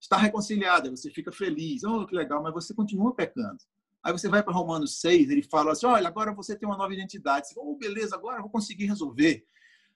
[0.00, 3.58] está reconciliada, você fica feliz, oh, que legal, mas você continua pecando.
[4.02, 6.92] Aí você vai para Romanos 6, ele fala assim: olha, agora você tem uma nova
[6.94, 7.48] identidade.
[7.48, 9.46] Você, oh, beleza, agora eu vou conseguir resolver.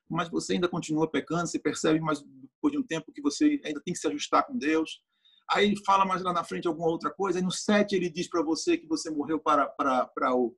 [0.08, 3.80] Mas você ainda continua pecando, você percebe mais depois de um tempo que você ainda
[3.80, 5.02] tem que se ajustar com Deus.
[5.50, 7.38] Aí ele fala mais lá na frente alguma outra coisa.
[7.38, 10.56] Aí no 7 ele diz para você que você morreu para, para, para o,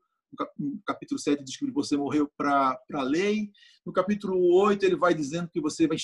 [0.58, 3.50] no capítulo 7 diz que você morreu para a lei.
[3.84, 5.96] No capítulo 8 ele vai dizendo que você vai.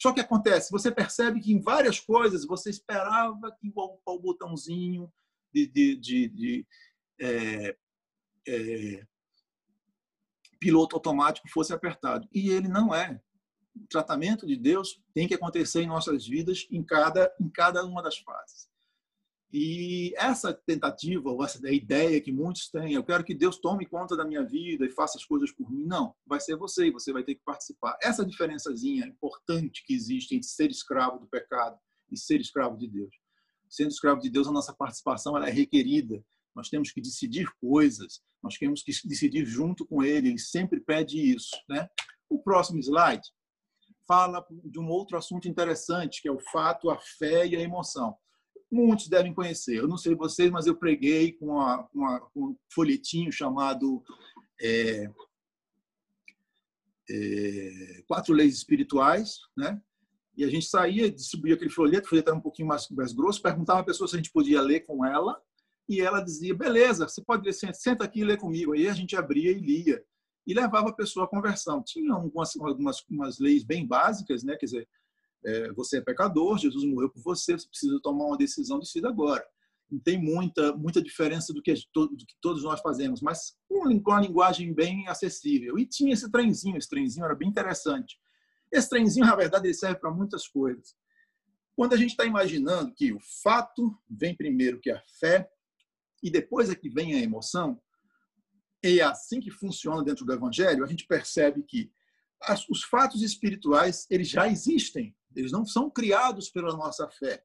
[0.00, 5.10] Só que acontece, você percebe que em várias coisas você esperava que o, o botãozinho
[5.52, 6.66] de, de, de, de
[7.20, 7.76] é,
[8.46, 9.06] é,
[10.58, 12.28] piloto automático fosse apertado.
[12.32, 13.20] E ele não é.
[13.74, 18.02] O tratamento de Deus tem que acontecer em nossas vidas em cada, em cada uma
[18.02, 18.68] das fases.
[19.52, 24.16] E essa tentativa, ou essa ideia que muitos têm, eu quero que Deus tome conta
[24.16, 25.84] da minha vida e faça as coisas por mim.
[25.84, 27.96] Não, vai ser você você vai ter que participar.
[28.02, 31.78] Essa diferençazinha importante que existe entre ser escravo do pecado
[32.10, 33.14] e ser escravo de Deus.
[33.68, 36.22] Sendo escravo de Deus, a nossa participação é requerida.
[36.56, 40.30] Nós temos que decidir coisas, nós temos que decidir junto com Ele.
[40.30, 41.54] Ele sempre pede isso.
[41.68, 41.86] Né?
[42.28, 43.28] O próximo slide
[44.08, 48.16] fala de um outro assunto interessante, que é o fato, a fé e a emoção
[48.70, 49.76] muitos devem conhecer.
[49.76, 54.02] Eu não sei vocês, mas eu preguei com, uma, com um folhetinho chamado
[54.60, 55.10] é,
[57.08, 59.80] é, Quatro Leis Espirituais, né?
[60.36, 63.40] E a gente saía, distribuía aquele folheto, o folheto era um pouquinho mais, mais grosso,
[63.40, 65.40] perguntava a pessoa se a gente podia ler com ela,
[65.88, 68.72] e ela dizia, beleza, você pode ler, senta aqui e lê comigo.
[68.72, 70.04] Aí a gente abria e lia.
[70.46, 71.82] E levava a pessoa à conversão.
[71.82, 74.56] Tinha algumas, algumas leis bem básicas, né?
[74.56, 74.88] Quer dizer,
[75.44, 79.44] é, você é pecador, Jesus morreu por você, você precisa tomar uma decisão decida agora.
[79.88, 84.20] Não tem muita, muita diferença do que, do que todos nós fazemos, mas com uma
[84.20, 85.78] linguagem bem acessível.
[85.78, 88.18] E tinha esse trenzinho, esse trenzinho era bem interessante.
[88.72, 90.96] Esse trenzinho, na verdade, ele serve para muitas coisas.
[91.76, 95.48] Quando a gente está imaginando que o fato vem primeiro que a fé,
[96.26, 97.80] e depois é que vem a emoção,
[98.82, 101.90] e é assim que funciona dentro do Evangelho, a gente percebe que
[102.42, 107.44] as, os fatos espirituais eles já existem eles não são criados pela nossa fé.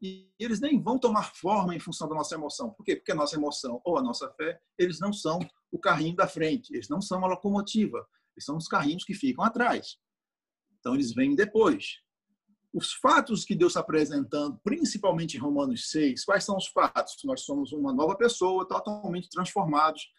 [0.00, 2.70] E eles nem vão tomar forma em função da nossa emoção.
[2.70, 2.96] Por quê?
[2.96, 5.38] Porque a nossa emoção ou a nossa fé, eles não são
[5.70, 8.06] o carrinho da frente, eles não são a locomotiva,
[8.36, 9.96] eles são os carrinhos que ficam atrás.
[10.78, 12.01] Então, eles vêm depois.
[12.72, 17.16] Os fatos que Deus está apresentando, principalmente em Romanos 6, quais são os fatos?
[17.24, 20.10] Nós somos uma nova pessoa, totalmente transformados.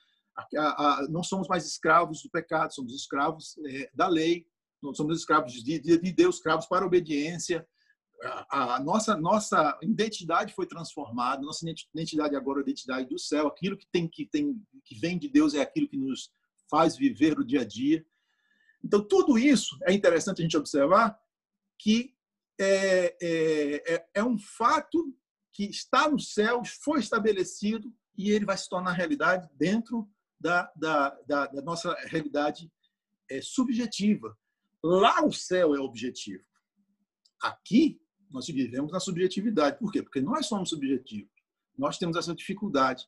[1.09, 4.45] não somos mais escravos do pecado, somos escravos é, da lei
[4.91, 7.65] somos escravos de, de, de Deus, escravos para a obediência.
[8.49, 13.47] A, nossa nossa identidade foi transformada, nossa identidade agora é a identidade do céu.
[13.47, 16.31] Aquilo que tem que tem que vem de Deus é aquilo que nos
[16.69, 18.05] faz viver o dia a dia.
[18.83, 21.17] Então tudo isso é interessante a gente observar
[21.77, 22.13] que
[22.59, 25.15] é, é, é, é um fato
[25.51, 31.09] que está no céu, foi estabelecido e ele vai se tornar realidade dentro da, da,
[31.27, 32.71] da, da nossa realidade
[33.29, 34.37] é, subjetiva.
[34.83, 36.43] Lá o céu é objetivo.
[37.41, 39.77] Aqui nós vivemos na subjetividade.
[39.77, 40.01] Por quê?
[40.01, 41.31] Porque nós somos subjetivos.
[41.77, 43.07] Nós temos essa dificuldade.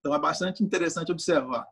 [0.00, 1.66] Então é bastante interessante observar.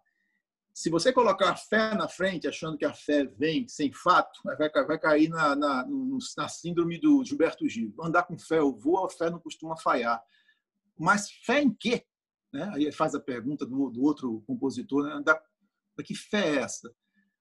[0.80, 4.98] Se você colocar fé na frente, achando que a fé vem sem fato, vai, vai
[4.98, 5.86] cair na, na,
[6.38, 7.92] na síndrome do Gilberto Gil.
[8.02, 10.18] Andar com fé, eu vou, a fé não costuma falhar.
[10.98, 12.06] Mas fé em quê?
[12.50, 12.72] Né?
[12.74, 15.12] Aí faz a pergunta do, do outro compositor: né?
[15.12, 15.38] Andar,
[16.02, 16.90] que fé é essa?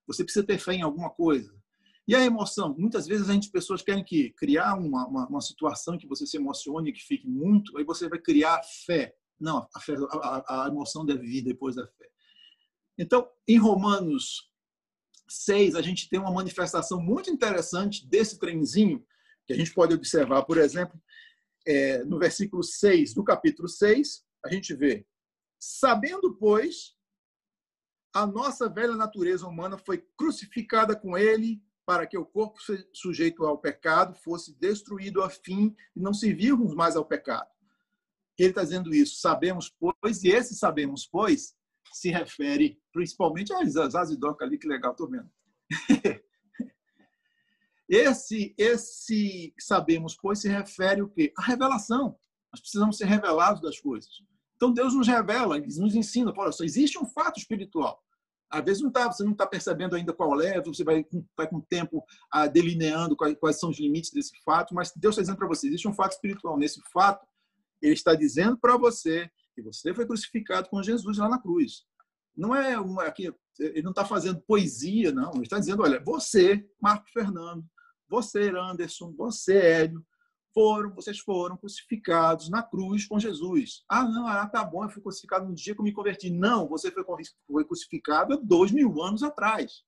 [0.06, 1.58] Você precisa ter fé em alguma coisa.
[2.06, 2.76] E a emoção?
[2.78, 6.36] Muitas vezes a gente, pessoas querem que criar uma, uma, uma situação que você se
[6.36, 9.16] emocione, que fique muito, aí você vai criar fé.
[9.40, 12.10] Não, a, fé, a, a emoção deve vir depois da fé.
[13.00, 14.52] Então, em Romanos
[15.30, 19.06] 6, a gente tem uma manifestação muito interessante desse trenzinho,
[19.48, 21.02] que a gente pode observar, por exemplo,
[21.66, 25.08] é, no versículo 6 do capítulo 6, a gente vê:
[25.58, 26.96] Sabendo, pois,
[28.14, 32.60] a nossa velha natureza humana foi crucificada com ele para que o corpo
[32.94, 37.50] sujeito ao pecado fosse destruído a fim de não servirmos mais ao pecado.
[38.38, 39.20] Ele está dizendo isso.
[39.20, 41.56] Sabemos, pois, e esse sabemos, pois,
[41.92, 45.30] se refere principalmente a Zazidoca ali, que legal, estou vendo.
[47.90, 51.34] Esse, esse sabemos, pois, se refere o quê?
[51.36, 52.16] A revelação.
[52.54, 54.12] Nós precisamos ser revelados das coisas.
[54.56, 56.32] Então, Deus nos revela, nos ensina.
[56.38, 58.00] Olha só, existe um fato espiritual.
[58.52, 61.58] Às vezes não tá, você não está percebendo ainda qual é, você vai, vai com
[61.58, 65.38] o tempo ah, delineando quais, quais, são os limites desse fato, mas Deus está dizendo
[65.38, 66.58] para você, existe um fato espiritual.
[66.58, 67.26] Nesse fato,
[67.82, 71.84] Ele está dizendo para você que você foi crucificado com Jesus lá na cruz.
[72.36, 75.34] Não é uma, aqui, ele não está fazendo poesia, não.
[75.34, 77.66] Ele está dizendo, olha, você, Marco Fernando,
[78.08, 80.06] você, Anderson, você, Hélio,
[80.54, 83.84] foram, vocês foram crucificados na cruz com Jesus.
[83.88, 86.30] Ah, não, ah, tá bom, eu fui crucificado no dia que eu me converti.
[86.30, 89.84] Não, você foi crucificado há dois mil anos atrás.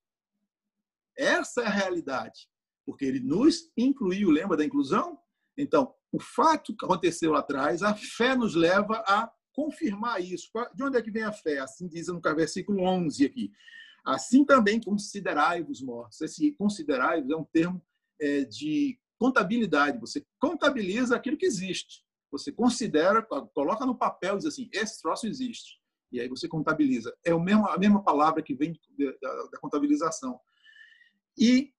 [1.16, 2.48] Essa é a realidade.
[2.84, 5.18] Porque ele nos incluiu, lembra da inclusão?
[5.56, 10.50] Então, o fato que aconteceu lá atrás, a fé nos leva a confirmar isso.
[10.74, 11.58] De onde é que vem a fé?
[11.58, 13.52] Assim diz no versículo 11 aqui.
[14.04, 16.20] Assim também considerai-vos mortos.
[16.20, 17.80] Esse considerai-vos é um termo
[18.20, 19.98] é, de contabilidade.
[20.00, 22.04] Você contabiliza aquilo que existe.
[22.30, 23.22] Você considera,
[23.54, 25.80] coloca no papel e diz assim: esse troço existe.
[26.10, 27.14] E aí você contabiliza.
[27.24, 30.40] É a mesma palavra que vem da, da contabilização.
[31.38, 31.72] E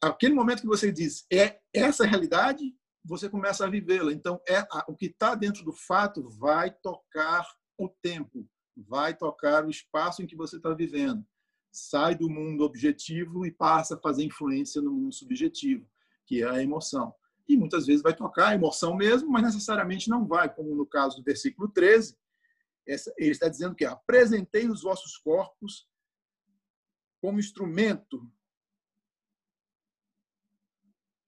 [0.00, 2.74] aquele momento que você diz é essa a realidade,
[3.06, 4.12] você começa a vivê-la.
[4.12, 7.46] Então, é a, o que está dentro do fato vai tocar
[7.78, 11.24] o tempo, vai tocar o espaço em que você está vivendo.
[11.72, 15.88] Sai do mundo objetivo e passa a fazer influência no mundo subjetivo,
[16.26, 17.14] que é a emoção.
[17.48, 21.18] E muitas vezes vai tocar a emoção mesmo, mas necessariamente não vai, como no caso
[21.18, 22.16] do versículo 13,
[22.86, 25.86] essa, ele está dizendo que apresentei os vossos corpos
[27.20, 28.28] como instrumento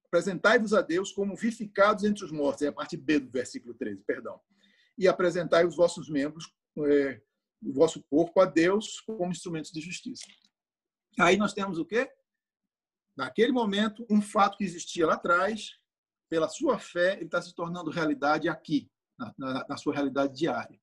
[0.09, 2.63] Apresentai-vos a Deus como vivificados entre os mortos.
[2.63, 4.41] É a parte B do versículo 13, perdão.
[4.97, 6.53] E apresentai os vossos membros,
[6.87, 7.21] é,
[7.63, 10.25] o vosso corpo a Deus como instrumentos de justiça.
[11.19, 12.11] Aí nós temos o quê?
[13.17, 15.77] Naquele momento, um fato que existia lá atrás,
[16.31, 20.81] pela sua fé, ele está se tornando realidade aqui, na, na, na sua realidade diária.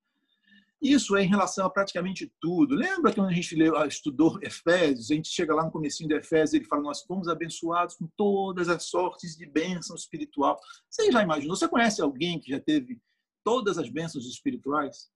[0.81, 2.75] Isso é em relação a praticamente tudo.
[2.75, 6.15] Lembra que quando a gente ah, estudou Efésios, a gente chega lá no comecinho de
[6.15, 10.59] Efésios, ele fala, nós fomos abençoados com todas as sortes de bênção espiritual.
[10.89, 11.55] Você já imaginou?
[11.55, 13.01] Você conhece alguém que já teve
[13.43, 15.09] todas as bênçãos espirituais?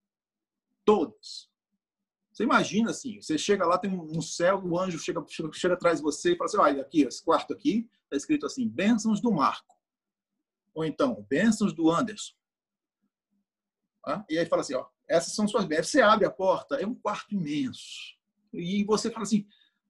[0.86, 1.50] Todas.
[2.32, 5.98] Você imagina assim, você chega lá, tem um céu, o anjo chega, chega, chega atrás
[5.98, 9.32] de você e fala assim, olha, aqui, esse quarto aqui, está escrito assim, bênçãos do
[9.32, 9.76] Marco.
[10.74, 12.34] Ou então, bênçãos do Anderson.
[14.08, 15.90] Ah, e aí fala assim, ó, essas são suas bênçãos.
[15.90, 18.16] Você abre a porta, é um quarto imenso.
[18.54, 19.46] E você fala assim: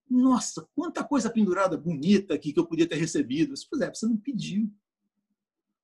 [0.10, 3.54] nossa, quanta coisa pendurada bonita aqui que eu podia ter recebido.
[3.70, 4.74] Pois é, você não pediu.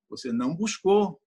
[0.09, 1.21] Você não buscou.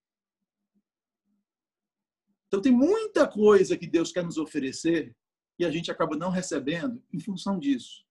[2.47, 5.15] Então, tem muita coisa que Deus quer nos oferecer
[5.59, 8.07] e a gente acaba não recebendo em função disso.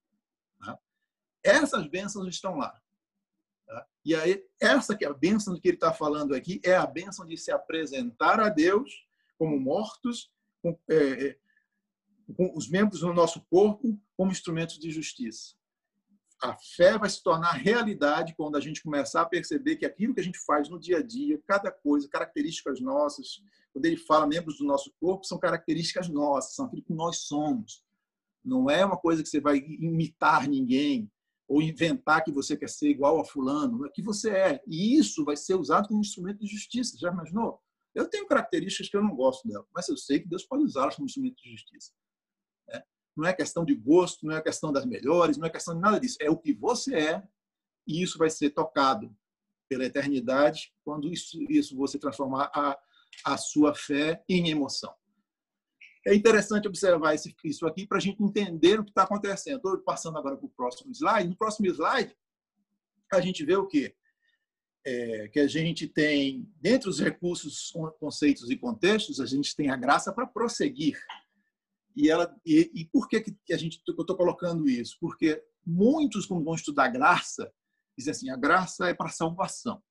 [0.60, 0.78] Tá?
[1.44, 2.80] Essas bênçãos estão lá.
[3.66, 3.88] Tá?
[4.06, 7.26] E aí, essa que é a bênção que ele está falando aqui é a bênção
[7.26, 9.07] de se apresentar a Deus
[9.38, 11.38] como mortos, com, é, é,
[12.36, 15.56] com os membros do nosso corpo como instrumentos de justiça.
[16.42, 20.22] A fé vai se tornar realidade quando a gente começar a perceber que aquilo que
[20.22, 23.42] a gente faz no dia a dia, cada coisa, características nossas,
[23.74, 27.84] quando ele fala membros do nosso corpo, são características nossas, são aquilo que nós somos.
[28.44, 31.12] Não é uma coisa que você vai imitar ninguém
[31.48, 34.62] ou inventar que você quer ser igual a fulano, é que você é.
[34.68, 36.98] E isso vai ser usado como instrumento de justiça.
[36.98, 37.62] Já imaginou?
[37.98, 40.96] Eu tenho características que eu não gosto dela, mas eu sei que Deus pode usá-las
[40.96, 41.92] como instrumento de justiça.
[42.70, 42.84] É.
[43.16, 46.00] Não é questão de gosto, não é questão das melhores, não é questão de nada
[46.00, 46.16] disso.
[46.22, 47.24] É o que você é
[47.88, 49.12] e isso vai ser tocado
[49.68, 52.78] pela eternidade quando isso, isso você transformar a,
[53.26, 54.94] a sua fé em emoção.
[56.06, 59.58] É interessante observar isso aqui para a gente entender o que está acontecendo.
[59.58, 61.30] Estou passando agora para o próximo slide.
[61.30, 62.16] No próximo slide,
[63.12, 63.96] a gente vê o quê?
[64.88, 69.76] É, que a gente tem, dentre os recursos, conceitos e contextos, a gente tem a
[69.76, 70.98] graça para prosseguir.
[71.94, 74.96] E, ela, e, e por que, que a gente, eu estou colocando isso?
[75.02, 77.52] Porque muitos, quando vão estudar graça,
[77.98, 79.84] dizem assim: a graça é para salvação.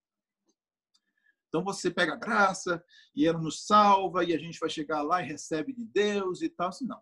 [1.47, 2.83] Então você pega a graça
[3.15, 6.49] e ela nos salva e a gente vai chegar lá e recebe de Deus e
[6.49, 6.69] tal.
[6.69, 7.01] Assim, não.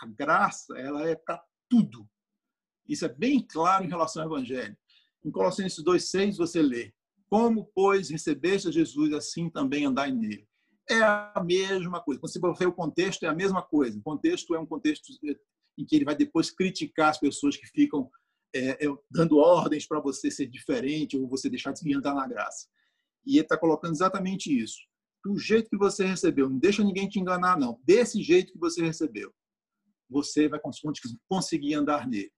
[0.00, 2.08] A graça ela é para tudo.
[2.88, 4.76] Isso é bem claro em relação ao Evangelho.
[5.22, 6.94] Em Colossenses 2,6 você lê:
[7.28, 10.46] como, pois, recebeste a Jesus, assim também andai nele.
[10.88, 12.20] É a mesma coisa.
[12.20, 13.98] Quando você for o contexto, é a mesma coisa.
[13.98, 15.36] O contexto é um contexto eh,
[15.76, 18.10] em que ele vai depois criticar as pessoas que ficam
[18.54, 22.66] é, é, dando ordens para você ser diferente ou você deixar de andar na graça.
[23.26, 24.78] E ele está colocando exatamente isso.
[25.24, 27.78] Do jeito que você recebeu, não deixa ninguém te enganar, não.
[27.84, 29.32] Desse jeito que você recebeu,
[30.08, 30.60] você vai
[31.28, 32.32] conseguir andar nele.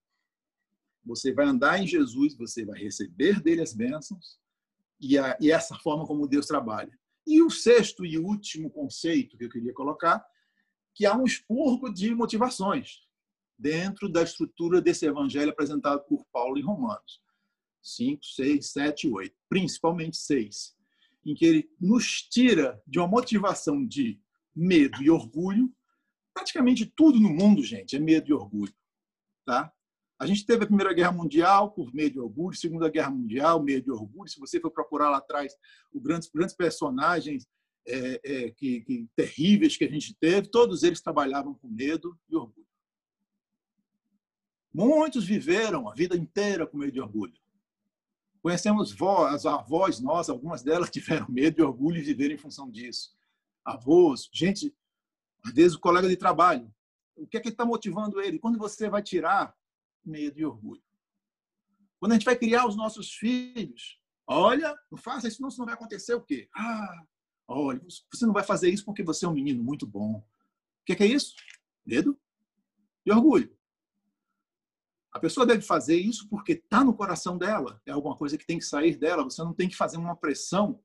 [1.05, 4.38] Você vai andar em Jesus, você vai receber dele as bênçãos,
[5.01, 6.92] e, a, e essa forma como Deus trabalha.
[7.26, 10.24] E o sexto e último conceito que eu queria colocar,
[10.94, 13.01] que há um expurgo de motivações
[13.59, 17.22] dentro da estrutura desse evangelho apresentado por Paulo em Romanos.
[17.82, 20.74] 5, 6, 7, 8, principalmente 6,
[21.24, 24.20] em que ele nos tira de uma motivação de
[24.55, 25.72] medo e orgulho.
[26.34, 28.74] Praticamente tudo no mundo, gente, é medo e orgulho.
[29.46, 29.72] Tá?
[30.21, 33.89] A gente teve a Primeira Guerra Mundial por medo e orgulho, Segunda Guerra Mundial, medo
[33.89, 34.29] e orgulho.
[34.29, 35.57] Se você for procurar lá atrás
[35.91, 37.49] os grandes, grandes personagens
[37.89, 42.37] é, é, que, que, terríveis que a gente teve, todos eles trabalhavam com medo e
[42.37, 42.66] orgulho.
[44.75, 47.41] Muitos viveram a vida inteira com medo e orgulho.
[48.43, 48.95] Conhecemos
[49.31, 53.16] as avós nossas, algumas delas tiveram medo e orgulho e viveram em função disso.
[53.64, 54.75] Avós, gente,
[55.47, 56.71] às vezes o colega de trabalho.
[57.16, 58.39] O que é que está motivando ele?
[58.39, 59.59] Quando você vai tirar
[60.05, 60.82] medo e orgulho.
[61.98, 66.14] Quando a gente vai criar os nossos filhos, olha, não faça isso, não, vai acontecer
[66.14, 66.48] o quê?
[66.57, 67.05] Ah,
[67.46, 67.80] olha,
[68.12, 70.18] você não vai fazer isso porque você é um menino muito bom.
[70.18, 70.24] O
[70.86, 71.34] que é isso?
[71.84, 72.18] Medo
[73.05, 73.55] e orgulho.
[75.12, 78.59] A pessoa deve fazer isso porque está no coração dela, é alguma coisa que tem
[78.59, 79.24] que sair dela.
[79.24, 80.80] Você não tem que fazer uma pressão.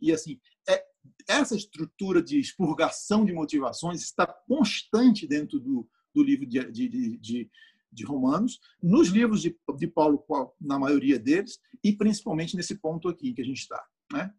[0.00, 0.84] E assim, é,
[1.28, 7.50] essa estrutura de expurgação de motivações está constante dentro do, do livro de, de, de,
[7.92, 10.24] de Romanos, nos livros de, de Paulo,
[10.60, 13.82] na maioria deles, e principalmente nesse ponto aqui que a gente está.
[14.12, 14.32] Né?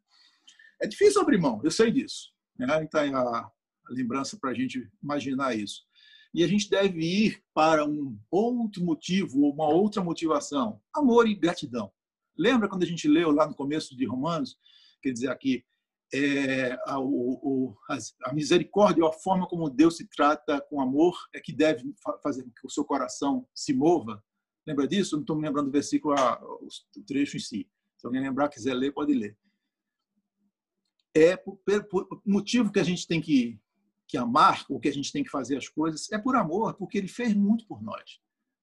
[0.82, 2.32] É difícil abrir mão, eu sei disso.
[2.58, 2.68] Né?
[2.68, 3.52] A, a
[3.90, 5.86] lembrança para a gente imaginar isso.
[6.34, 11.92] E a gente deve ir para um outro motivo, uma outra motivação: amor e gratidão.
[12.38, 14.58] Lembra quando a gente leu lá no começo de Romanos,
[15.02, 15.66] quer dizer aqui,
[16.14, 17.78] é, a, o,
[18.26, 22.52] a, misericórdia, a forma como Deus se trata com amor, é que deve fazer com
[22.52, 24.24] que o seu coração se mova.
[24.68, 25.16] Lembra disso?
[25.16, 27.70] Não estou me lembrando do versículo, o trecho em si.
[27.98, 29.38] Se alguém lembrar, quiser ler, pode ler.
[31.14, 31.58] É por,
[31.90, 33.60] por motivo que a gente tem que,
[34.08, 36.98] que amar, ou que a gente tem que fazer as coisas, é por amor, porque
[36.98, 38.20] Ele fez muito por nós.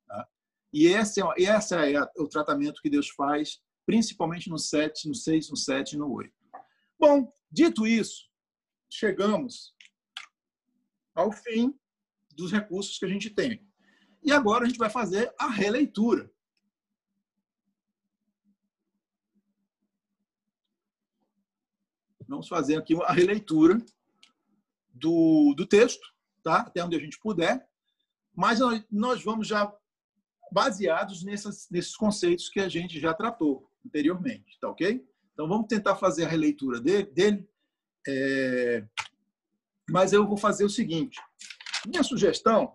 [0.07, 0.29] Tá?
[0.73, 5.51] E esse é, esse é o tratamento que Deus faz, principalmente no 7, no 6,
[5.51, 6.33] no 7 e no 8.
[6.99, 8.29] Bom, dito isso,
[8.91, 9.75] chegamos
[11.15, 11.79] ao fim
[12.33, 13.67] dos recursos que a gente tem.
[14.23, 16.31] E agora a gente vai fazer a releitura.
[22.29, 23.79] Vamos fazer aqui a releitura
[24.93, 26.61] do, do texto, tá?
[26.61, 27.67] até onde a gente puder,
[28.35, 29.73] mas nós vamos já
[30.53, 35.07] baseados nessas, nesses conceitos que a gente já tratou anteriormente, tá ok?
[35.39, 37.49] Então, vamos tentar fazer a releitura dele.
[38.09, 38.85] É...
[39.89, 41.21] Mas eu vou fazer o seguinte.
[41.87, 42.75] Minha sugestão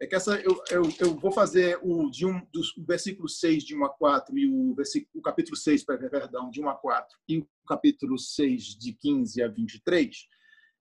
[0.00, 3.64] é que essa, eu, eu, eu vou fazer o, de um, dos, o versículo 6
[3.64, 4.76] de 1 a 4 e o,
[5.12, 9.48] o capítulo 6, perdão, de 1 a 4 e o capítulo 6 de 15 a
[9.48, 10.28] 23.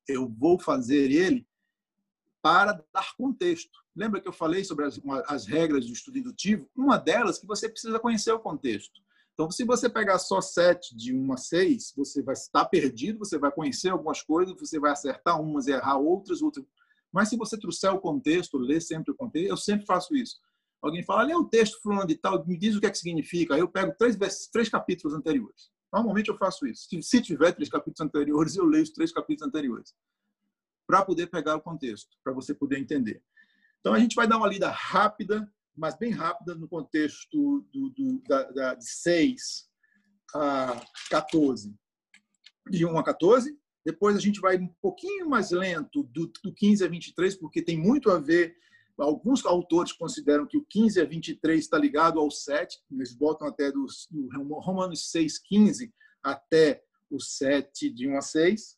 [0.07, 1.47] Eu vou fazer ele
[2.39, 3.79] para dar contexto.
[3.95, 6.69] Lembra que eu falei sobre as, as regras do estudo indutivo?
[6.75, 9.01] Uma delas que você precisa conhecer o contexto.
[9.39, 13.37] Então, se você pegar só 7 de 1 a 6, você vai estar perdido, você
[13.37, 16.65] vai conhecer algumas coisas, você vai acertar umas e errar outras, outras.
[17.09, 20.35] Mas se você trouxer o contexto, ler sempre o contexto, eu sempre faço isso.
[20.81, 23.53] Alguém fala, lê o texto fulano de tal, me diz o que é que significa.
[23.53, 24.17] Aí eu pego três,
[24.51, 25.71] três capítulos anteriores.
[25.89, 26.89] Normalmente eu faço isso.
[27.01, 29.95] Se tiver três capítulos anteriores, eu leio os três capítulos anteriores.
[30.85, 33.23] Para poder pegar o contexto, para você poder entender.
[33.79, 35.49] Então a gente vai dar uma lida rápida
[35.79, 39.69] mas bem rápida no contexto do, do, da, da, de 6
[40.35, 41.73] a 14.
[42.69, 43.57] De 1 a 14.
[43.85, 47.77] Depois a gente vai um pouquinho mais lento do, do 15 a 23, porque tem
[47.77, 48.57] muito a ver.
[48.97, 53.71] Alguns autores consideram que o 15 a 23 está ligado ao 7, eles botam até
[53.71, 58.77] do, do Romanos 6, 15 até o 7, de 1 a 6,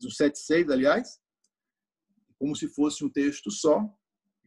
[0.00, 1.20] do 7, 6, aliás,
[2.36, 3.88] como se fosse um texto só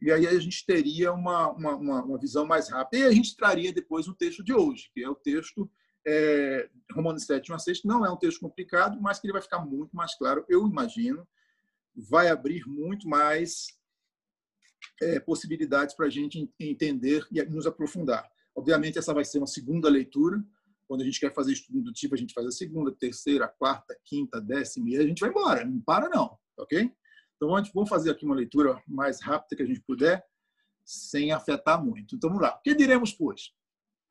[0.00, 3.04] e aí a gente teria uma, uma, uma, visão mais rápida.
[3.04, 5.70] E a gente traria depois o texto de hoje, que é o texto
[6.06, 7.84] é, Romanos 7, 1 a 6.
[7.84, 11.26] Não é um texto complicado, mas que ele vai ficar muito mais claro, eu imagino.
[11.96, 13.68] Vai abrir muito mais
[15.00, 18.28] é, possibilidades para a gente entender e nos aprofundar.
[18.54, 20.42] Obviamente, essa vai ser uma segunda leitura.
[20.86, 24.40] Quando a gente quer fazer estudo indutivo, a gente faz a segunda, terceira, quarta, quinta,
[24.40, 25.64] décima, e a gente vai embora.
[25.64, 26.38] Não para, não.
[26.58, 26.92] Ok?
[27.44, 30.24] Então, vamos fazer aqui uma leitura mais rápida que a gente puder,
[30.84, 32.14] sem afetar muito.
[32.16, 32.56] Então, vamos lá.
[32.56, 33.52] O que diremos, pois?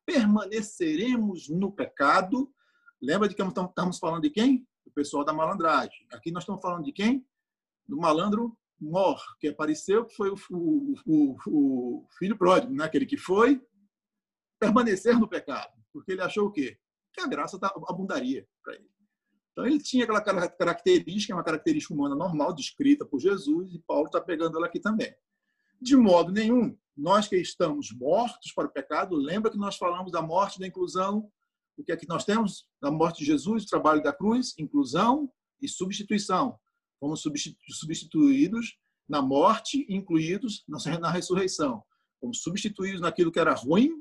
[0.05, 2.53] Permaneceremos no pecado.
[3.01, 4.67] Lembra de que estamos falando de quem?
[4.85, 6.05] Do pessoal da malandragem.
[6.11, 7.25] Aqui nós estamos falando de quem?
[7.87, 12.83] Do malandro mor que apareceu, que foi o, o, o, o filho pródigo, né?
[12.83, 13.61] aquele que foi
[14.59, 16.77] permanecer no pecado, porque ele achou o quê?
[17.13, 18.89] Que a graça tá, abundaria para ele.
[19.53, 24.19] Então ele tinha aquela característica, uma característica humana normal, descrita por Jesus, e Paulo está
[24.19, 25.15] pegando ela aqui também.
[25.79, 30.21] De modo nenhum, nós que estamos mortos para o pecado, lembra que nós falamos da
[30.21, 31.31] morte, da inclusão,
[31.77, 32.67] o que é que nós temos?
[32.81, 35.31] Da morte de Jesus, o trabalho da cruz, inclusão
[35.61, 36.59] e substituição.
[36.99, 38.77] Fomos substituídos
[39.07, 41.83] na morte, incluídos na ressurreição.
[42.19, 43.91] Fomos substituídos naquilo que era ruim,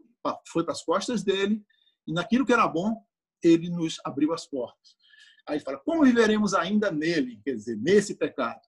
[0.48, 1.62] foi para as costas dele,
[2.06, 3.02] e naquilo que era bom,
[3.42, 5.01] ele nos abriu as portas.
[5.48, 8.60] Aí fala, como viveremos ainda nele, quer dizer, nesse pecado?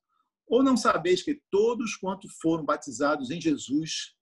[0.46, 4.14] Ou não sabeis que todos quanto foram batizados em Jesus,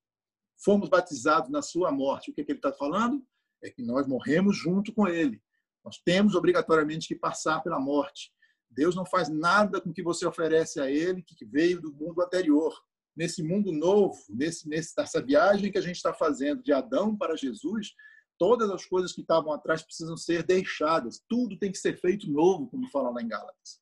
[0.63, 2.31] fomos batizados na sua morte?
[2.31, 3.25] O que, é que ele está falando?
[3.63, 5.43] É que nós morremos junto com ele.
[5.85, 8.33] Nós temos obrigatoriamente que passar pela morte.
[8.71, 12.73] Deus não faz nada com que você oferece a ele que veio do mundo anterior.
[13.15, 17.95] Nesse mundo novo, nesse, nessa viagem que a gente está fazendo de Adão para Jesus,
[18.39, 21.23] todas as coisas que estavam atrás precisam ser deixadas.
[21.29, 23.81] Tudo tem que ser feito novo, como fala lá em Gálatas.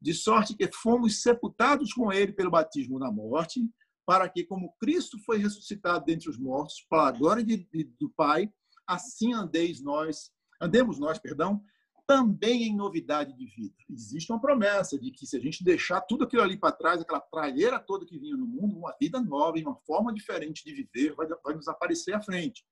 [0.00, 3.60] De sorte que fomos sepultados com ele pelo batismo na morte,
[4.06, 8.10] para que, como Cristo foi ressuscitado dentre os mortos, para a glória de, de, do
[8.10, 8.52] Pai,
[8.86, 10.30] assim andeis nós,
[10.60, 11.62] andemos nós, perdão,
[12.06, 13.74] também em novidade de vida.
[13.90, 17.20] Existe uma promessa de que se a gente deixar tudo aquilo ali para trás, aquela
[17.20, 21.26] tralheira toda que vinha no mundo, uma vida nova, uma forma diferente de viver, vai,
[21.42, 22.64] vai nos aparecer à frente.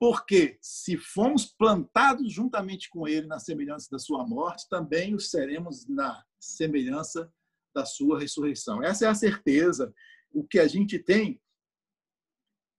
[0.00, 5.86] Porque se fomos plantados juntamente com ele na semelhança da sua morte, também o seremos
[5.86, 7.30] na semelhança
[7.74, 8.82] da sua ressurreição.
[8.82, 9.94] Essa é a certeza,
[10.32, 11.38] o que a gente tem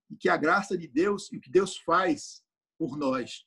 [0.09, 2.43] e que a graça de Deus e o que Deus faz
[2.75, 3.45] por nós.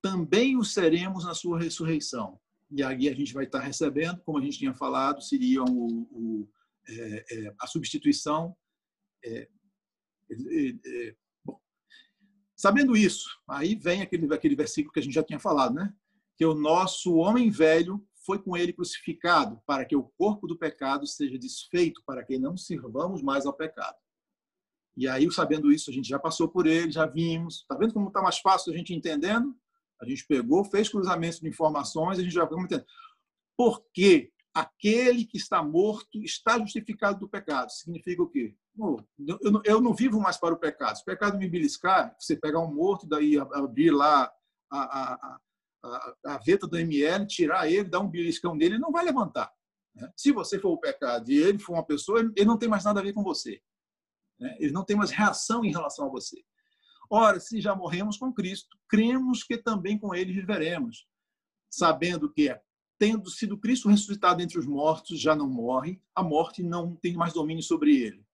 [0.00, 2.40] Também o seremos na sua ressurreição.
[2.70, 6.55] E aí a gente vai estar recebendo, como a gente tinha falado, seria o, o
[6.88, 8.56] é, é, a substituição.
[9.24, 9.48] É,
[10.30, 11.60] é, bom,
[12.56, 15.92] sabendo isso, aí vem aquele, aquele versículo que a gente já tinha falado, né?
[16.36, 21.06] Que o nosso homem velho foi com ele crucificado, para que o corpo do pecado
[21.06, 23.96] seja desfeito, para que não sirvamos mais ao pecado.
[24.96, 27.60] E aí, sabendo isso, a gente já passou por ele, já vimos.
[27.60, 29.54] Está vendo como está mais fácil a gente entendendo?
[30.00, 32.86] A gente pegou, fez cruzamentos de informações, a gente já vamos entendendo.
[33.56, 34.32] Por quê?
[34.56, 37.70] Aquele que está morto está justificado do pecado.
[37.70, 38.56] Significa o quê?
[39.64, 40.96] Eu não vivo mais para o pecado.
[40.96, 44.32] Se o pecado me beliscar, você pegar um morto, daí abrir lá
[44.72, 45.38] a, a,
[45.84, 49.52] a, a veta do ML, tirar ele, dar um beliscão nele, ele não vai levantar.
[49.94, 50.10] Né?
[50.16, 53.00] Se você for o pecado e ele for uma pessoa, ele não tem mais nada
[53.00, 53.60] a ver com você.
[54.40, 54.56] Né?
[54.58, 56.42] Ele não tem mais reação em relação a você.
[57.10, 61.06] Ora, se já morremos com Cristo, cremos que também com ele viveremos,
[61.70, 62.62] sabendo que é
[62.98, 67.32] tendo sido Cristo ressuscitado entre os mortos, já não morre, a morte não tem mais
[67.32, 68.24] domínio sobre ele.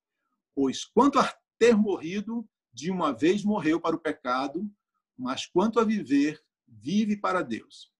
[0.55, 4.69] Pois quanto a ter morrido, de uma vez morreu para o pecado,
[5.17, 7.93] mas quanto a viver, vive para Deus.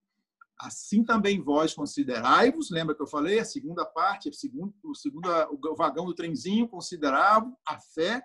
[0.59, 5.29] Assim também vós considerai-vos, lembra que eu falei, a segunda parte, a segunda, o segundo
[5.51, 8.25] o vagão do trenzinho, considerava a fé,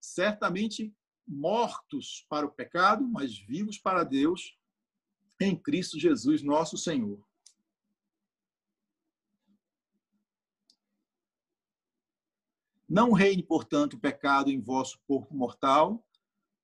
[0.00, 0.94] certamente
[1.26, 4.57] mortos para o pecado, mas vivos para Deus,
[5.40, 7.22] em Cristo Jesus, nosso Senhor.
[12.88, 16.04] Não reine, portanto, o pecado em vosso corpo mortal,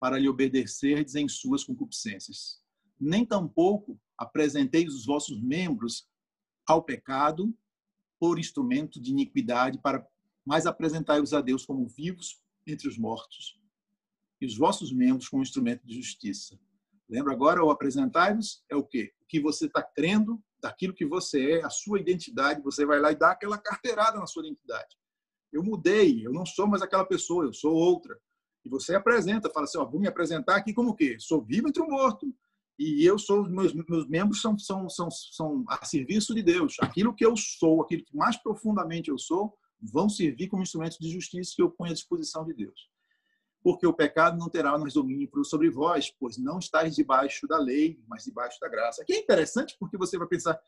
[0.01, 2.63] para lhe obedecerdes em suas concupiscências.
[2.99, 6.09] Nem tampouco apresenteis os vossos membros
[6.67, 7.55] ao pecado
[8.19, 10.07] por instrumento de iniquidade, para
[10.45, 13.61] mais apresentai-os a Deus como vivos entre os mortos,
[14.41, 16.59] e os vossos membros como instrumento de justiça.
[17.09, 19.13] Lembra agora, o apresentar-vos é o quê?
[19.21, 23.13] O que você está crendo, daquilo que você é, a sua identidade, você vai lá
[23.13, 24.97] e dá aquela carteirada na sua identidade.
[25.53, 28.19] Eu mudei, eu não sou mais aquela pessoa, eu sou outra.
[28.65, 31.17] E você apresenta, fala assim, ó, vou me apresentar aqui como o quê?
[31.21, 32.35] Sou vivo entre o morto,
[32.79, 36.77] e eu sou meus, meus membros são, são, são, são a serviço de Deus.
[36.81, 41.11] Aquilo que eu sou, aquilo que mais profundamente eu sou, vão servir como instrumentos de
[41.11, 42.94] justiça que eu ponho à disposição de Deus
[43.65, 47.99] porque o pecado não terá mais domínio sobre vós, pois não estáis debaixo da lei,
[48.07, 49.01] mas debaixo da graça.
[49.01, 50.61] Aqui é interessante porque você vai pensar,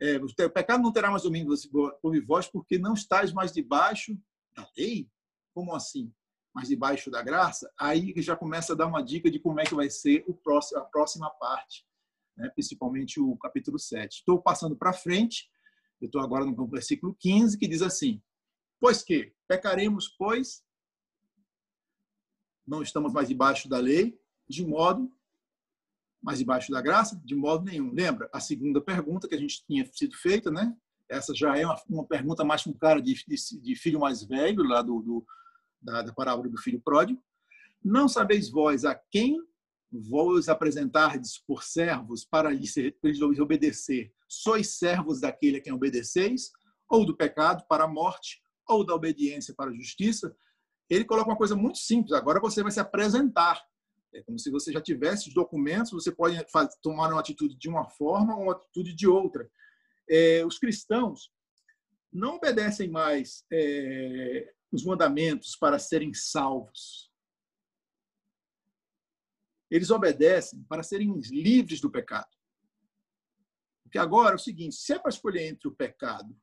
[0.00, 4.18] é, o pecado não terá mais domínio sobre vós, porque não estáis mais debaixo
[4.56, 5.06] da lei?
[5.52, 6.10] Como assim?
[6.54, 7.70] Mas debaixo da graça?
[7.78, 10.80] Aí já começa a dar uma dica de como é que vai ser o próximo,
[10.80, 11.86] a próxima parte,
[12.34, 12.48] né?
[12.54, 14.14] principalmente o capítulo 7.
[14.14, 15.50] Estou passando para frente,
[16.00, 18.22] eu estou agora no versículo 15, que diz assim,
[18.80, 20.62] Pois que pecaremos, pois,
[22.70, 24.18] não estamos mais debaixo da lei,
[24.48, 25.12] de modo
[26.22, 27.20] mas debaixo da graça?
[27.24, 27.92] De modo nenhum.
[27.92, 30.76] Lembra a segunda pergunta que a gente tinha sido feita, né?
[31.08, 34.62] Essa já é uma, uma pergunta mais com cara de, de, de, filho mais velho,
[34.62, 35.26] lá do, do
[35.80, 37.22] da, da parábola do filho pródigo.
[37.82, 39.42] Não sabeis vós a quem
[39.90, 44.12] vos apresentardes por servos para lhes obedecer?
[44.28, 46.52] Sois servos daquele a quem obedeceis?
[46.88, 48.42] Ou do pecado para a morte?
[48.68, 50.36] Ou da obediência para a justiça?
[50.90, 52.12] Ele coloca uma coisa muito simples.
[52.12, 53.64] Agora você vai se apresentar.
[54.12, 56.36] É como se você já tivesse os documentos, você pode
[56.82, 59.48] tomar uma atitude de uma forma ou uma atitude de outra.
[60.08, 61.32] É, os cristãos
[62.12, 67.08] não obedecem mais é, os mandamentos para serem salvos.
[69.70, 72.28] Eles obedecem para serem livres do pecado.
[73.84, 76.36] Porque agora é o seguinte: se é para escolher entre o pecado,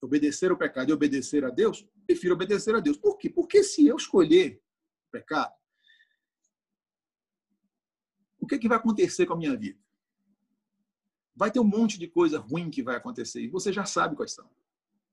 [0.00, 2.96] obedecer ao pecado e obedecer a Deus, prefiro obedecer a Deus.
[2.96, 3.30] Por quê?
[3.30, 4.62] Porque se eu escolher
[5.08, 5.54] o pecado,
[8.38, 9.78] o que, é que vai acontecer com a minha vida?
[11.34, 14.32] Vai ter um monte de coisa ruim que vai acontecer e você já sabe quais
[14.32, 14.48] são.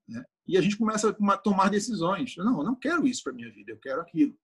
[0.08, 0.24] Né?
[0.48, 2.36] E a gente começa a tomar decisões.
[2.38, 4.38] Não, eu não quero isso para minha vida, eu quero aquilo.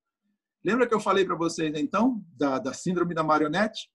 [0.64, 3.90] Lembra que eu falei para vocês então da, da síndrome da marionete?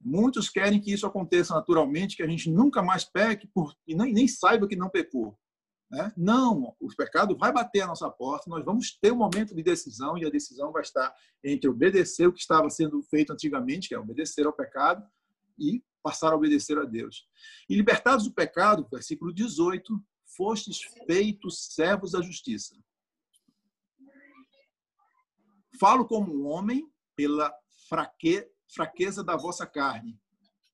[0.00, 4.12] Muitos querem que isso aconteça naturalmente, que a gente nunca mais peque por, e nem,
[4.12, 5.38] nem saiba que não pecou.
[5.90, 6.12] Né?
[6.16, 10.18] Não, o pecado vai bater a nossa porta, nós vamos ter um momento de decisão
[10.18, 11.14] e a decisão vai estar
[11.44, 15.06] entre obedecer o que estava sendo feito antigamente, que é obedecer ao pecado,
[15.58, 17.28] e passar a obedecer a Deus.
[17.68, 19.98] E libertados do pecado, versículo 18,
[20.36, 22.76] fostes feitos servos da justiça.
[25.78, 27.52] Falo como um homem pela
[27.88, 30.18] fraque, fraqueza da vossa carne,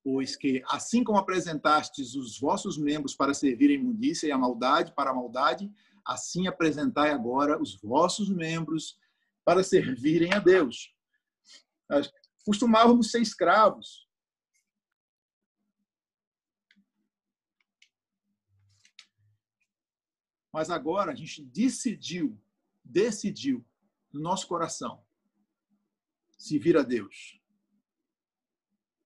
[0.04, 4.92] pois que, assim como apresentastes os vossos membros para servir a imundícia e a maldade
[4.94, 5.72] para a maldade,
[6.04, 8.98] assim apresentai agora os vossos membros
[9.44, 10.92] para servirem a Deus.
[12.44, 14.08] Costumávamos ser escravos.
[20.52, 22.38] Mas agora a gente decidiu,
[22.84, 23.64] decidiu
[24.12, 25.02] no nosso coração
[26.36, 27.41] servir a Deus.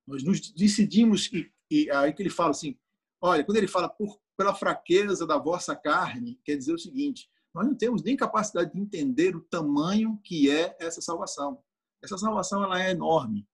[0.07, 2.79] Nós nos decidimos, e, e aí que ele fala assim:
[3.21, 7.67] olha, quando ele fala por, pela fraqueza da vossa carne, quer dizer o seguinte: nós
[7.67, 11.63] não temos nem capacidade de entender o tamanho que é essa salvação.
[12.03, 13.49] Essa salvação ela é enorme.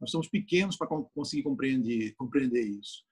[0.00, 3.04] Nós somos pequenos para conseguir compreender, compreender isso.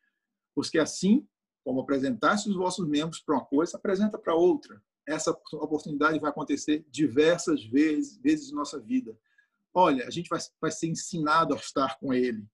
[0.55, 1.27] Porque assim,
[1.65, 4.83] como apresentasse os vossos membros para uma coisa, apresenta para outra.
[5.07, 9.17] Essa oportunidade vai acontecer diversas vezes, vezes em nossa vida.
[9.73, 12.47] Olha, a gente vai, vai ser ensinado a estar com Ele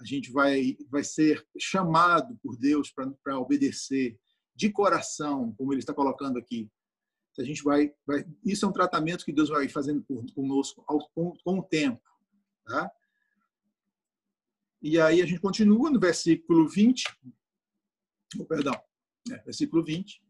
[0.00, 4.18] a gente vai, vai ser chamado por Deus para obedecer
[4.54, 6.70] de coração, como ele está colocando aqui.
[7.38, 10.98] A gente vai, vai, isso é um tratamento que Deus vai fazendo por, conosco ao,
[11.10, 12.02] com, com o tempo.
[12.66, 12.90] Tá?
[14.82, 17.04] E aí a gente continua no versículo 20.
[18.38, 18.74] Oh, perdão,
[19.30, 20.22] é, versículo 20.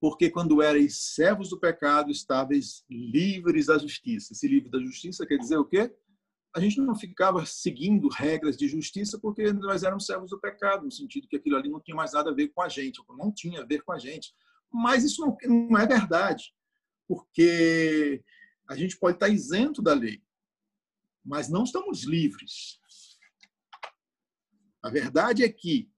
[0.00, 4.32] Porque quando erais servos do pecado, estáveis livres da justiça.
[4.32, 5.92] Esse livro da justiça quer dizer o quê?
[6.54, 10.90] A gente não ficava seguindo regras de justiça porque nós éramos servos do pecado, no
[10.90, 13.62] sentido que aquilo ali não tinha mais nada a ver com a gente, não tinha
[13.62, 14.34] a ver com a gente.
[14.70, 15.36] Mas isso não,
[15.70, 16.54] não é verdade,
[17.08, 18.22] porque
[18.68, 20.22] a gente pode estar isento da lei,
[21.24, 22.78] mas não estamos livres.
[24.82, 25.90] A verdade é que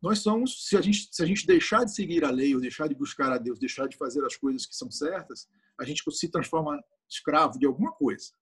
[0.00, 2.88] nós somos, se a gente, se a gente deixar de seguir a lei, ou deixar
[2.88, 5.48] de buscar a Deus, deixar de fazer as coisas que são certas,
[5.78, 8.32] a gente se transforma escravo de alguma coisa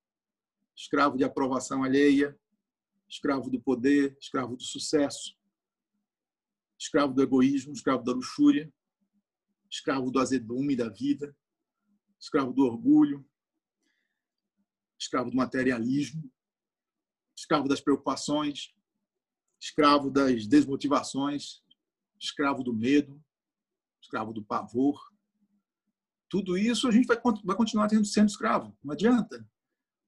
[0.78, 2.38] escravo de aprovação alheia,
[3.08, 5.36] escravo do poder, escravo do sucesso,
[6.78, 8.72] escravo do egoísmo, escravo da luxúria,
[9.68, 11.36] escravo do azedume da vida,
[12.20, 13.28] escravo do orgulho,
[14.96, 16.30] escravo do materialismo,
[17.36, 18.72] escravo das preocupações,
[19.60, 21.60] escravo das desmotivações,
[22.20, 23.20] escravo do medo,
[24.00, 25.12] escravo do pavor.
[26.28, 29.44] Tudo isso a gente vai, vai continuar sendo escravo, não adianta.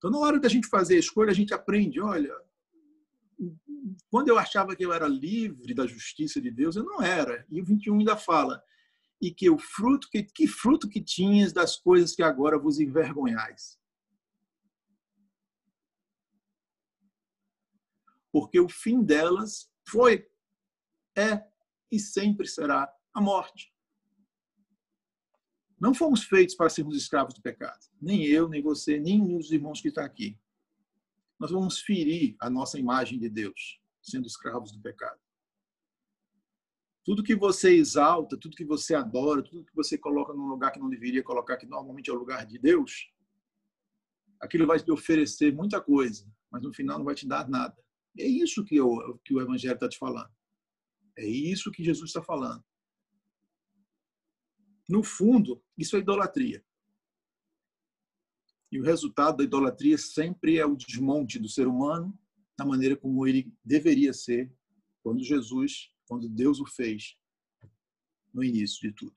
[0.00, 2.34] Então, na hora da gente fazer a escolha, a gente aprende, olha,
[4.10, 7.46] quando eu achava que eu era livre da justiça de Deus, eu não era.
[7.50, 8.64] E o 21 ainda fala,
[9.20, 13.78] e que o fruto que, que fruto que tinhas das coisas que agora vos envergonhais.
[18.32, 20.26] Porque o fim delas foi,
[21.14, 21.44] é
[21.92, 23.70] e sempre será a morte.
[25.80, 27.80] Não fomos feitos para sermos escravos do pecado.
[28.00, 30.38] Nem eu, nem você, nem os irmãos que estão aqui.
[31.38, 35.18] Nós vamos ferir a nossa imagem de Deus, sendo escravos do pecado.
[37.02, 40.78] Tudo que você exalta, tudo que você adora, tudo que você coloca num lugar que
[40.78, 43.10] não deveria colocar, que normalmente é o lugar de Deus,
[44.38, 47.76] aquilo vai te oferecer muita coisa, mas no final não vai te dar nada.
[48.18, 50.30] É isso que, eu, que o Evangelho está te falando.
[51.16, 52.62] É isso que Jesus está falando.
[54.90, 56.64] No fundo, isso é idolatria.
[58.72, 62.18] E o resultado da idolatria sempre é o desmonte do ser humano
[62.58, 64.52] da maneira como ele deveria ser
[65.00, 67.16] quando Jesus, quando Deus o fez
[68.34, 69.14] no início de tudo.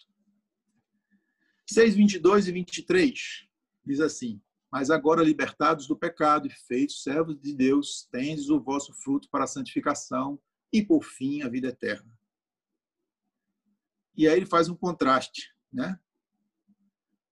[1.67, 3.47] 6, 22 e 23
[3.83, 4.39] diz assim:
[4.71, 9.45] Mas agora libertados do pecado e feitos servos de Deus, tendes o vosso fruto para
[9.45, 10.39] a santificação
[10.71, 12.15] e, por fim, a vida eterna.
[14.15, 15.99] E aí ele faz um contraste, né?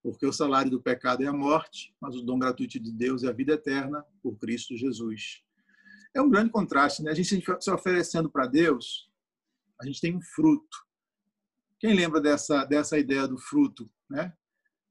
[0.02, 3.28] Porque o salário do pecado é a morte, mas o dom gratuito de Deus é
[3.28, 5.44] a vida eterna por Cristo Jesus.
[6.14, 7.12] É um grande contraste, né?
[7.12, 9.10] A gente se oferecendo para Deus,
[9.80, 10.78] a gente tem um fruto.
[11.80, 14.34] Quem lembra dessa, dessa ideia do fruto, né?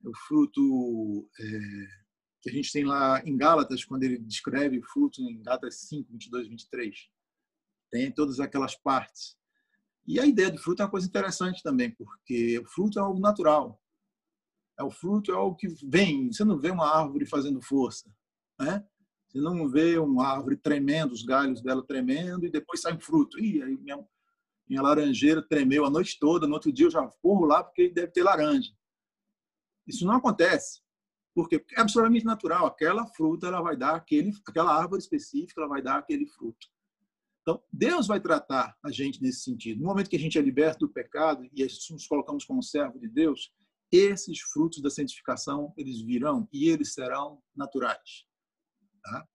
[0.04, 2.00] O fruto é,
[2.40, 6.10] que a gente tem lá em Gálatas, quando ele descreve o fruto em Gálatas 5,
[6.10, 7.10] 22, 23.
[7.90, 9.36] Tem todas aquelas partes.
[10.06, 13.20] E a ideia do fruto é uma coisa interessante também, porque o fruto é algo
[13.20, 13.80] natural.
[14.78, 16.32] É o fruto é algo que vem.
[16.32, 18.10] Você não vê uma árvore fazendo força,
[18.58, 18.84] né?
[19.28, 23.38] Você não vê uma árvore tremendo, os galhos dela tremendo e depois sai um fruto.
[23.38, 24.04] Ih, aí minha,
[24.68, 28.08] minha laranjeira tremeu a noite toda, no outro dia eu já corro lá porque deve
[28.08, 28.72] ter laranja.
[29.86, 30.80] Isso não acontece.
[31.32, 32.66] Porque é absolutamente natural.
[32.66, 36.66] Aquela fruta ela vai dar aquele, aquela árvore específica, ela vai dar aquele fruto.
[37.42, 39.80] Então, Deus vai tratar a gente nesse sentido.
[39.80, 43.08] No momento que a gente é liberto do pecado e nos colocamos como servo de
[43.08, 43.52] Deus,
[43.90, 48.26] esses frutos da santificação eles virão e eles serão naturais.
[49.02, 49.28] Tá?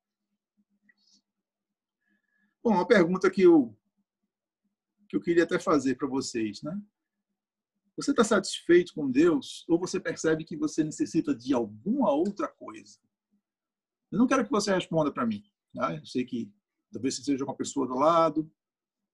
[2.63, 3.77] Bom, uma pergunta que eu,
[5.09, 6.61] que eu queria até fazer para vocês.
[6.61, 6.79] Né?
[7.97, 12.99] Você está satisfeito com Deus ou você percebe que você necessita de alguma outra coisa?
[14.11, 15.43] Eu não quero que você responda para mim.
[15.73, 15.95] Tá?
[15.95, 16.51] Eu sei que
[16.95, 18.51] talvez seja uma pessoa do lado,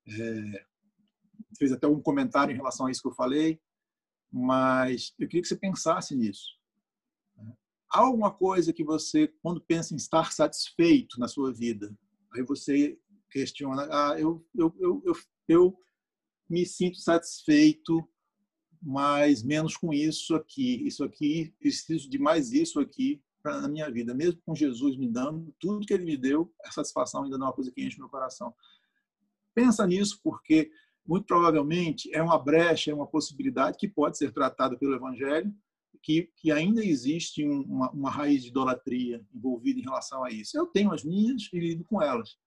[0.07, 0.65] é,
[1.57, 3.59] fez até um comentário em relação a isso que eu falei,
[4.31, 6.61] mas eu queria que você pensasse nisso
[7.91, 11.93] há alguma coisa que você, quando pensa em estar satisfeito na sua vida,
[12.33, 12.97] aí você
[13.29, 15.13] questiona, ah, eu, eu, eu, eu,
[15.47, 15.77] eu
[16.49, 18.07] me sinto satisfeito,
[18.81, 20.85] mas menos com isso aqui.
[20.87, 24.13] Isso aqui, preciso de mais isso aqui na minha vida.
[24.13, 27.49] Mesmo com Jesus me dando tudo que ele me deu, a satisfação ainda não é
[27.49, 28.53] uma coisa que enche meu coração.
[29.53, 30.71] Pensa nisso, porque
[31.05, 35.53] muito provavelmente é uma brecha, é uma possibilidade que pode ser tratada pelo Evangelho,
[36.01, 40.57] que, que ainda existe uma, uma raiz de idolatria envolvida em relação a isso.
[40.57, 42.37] Eu tenho as minhas e lido com elas.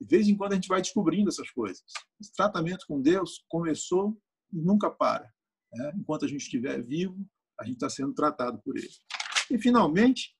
[0.00, 1.82] De vez em quando a gente vai descobrindo essas coisas.
[2.20, 4.16] Esse tratamento com Deus começou
[4.52, 5.32] e nunca para.
[5.72, 5.92] Né?
[5.96, 7.18] Enquanto a gente estiver vivo,
[7.58, 8.88] a gente está sendo tratado por ele.
[9.50, 10.34] E, finalmente,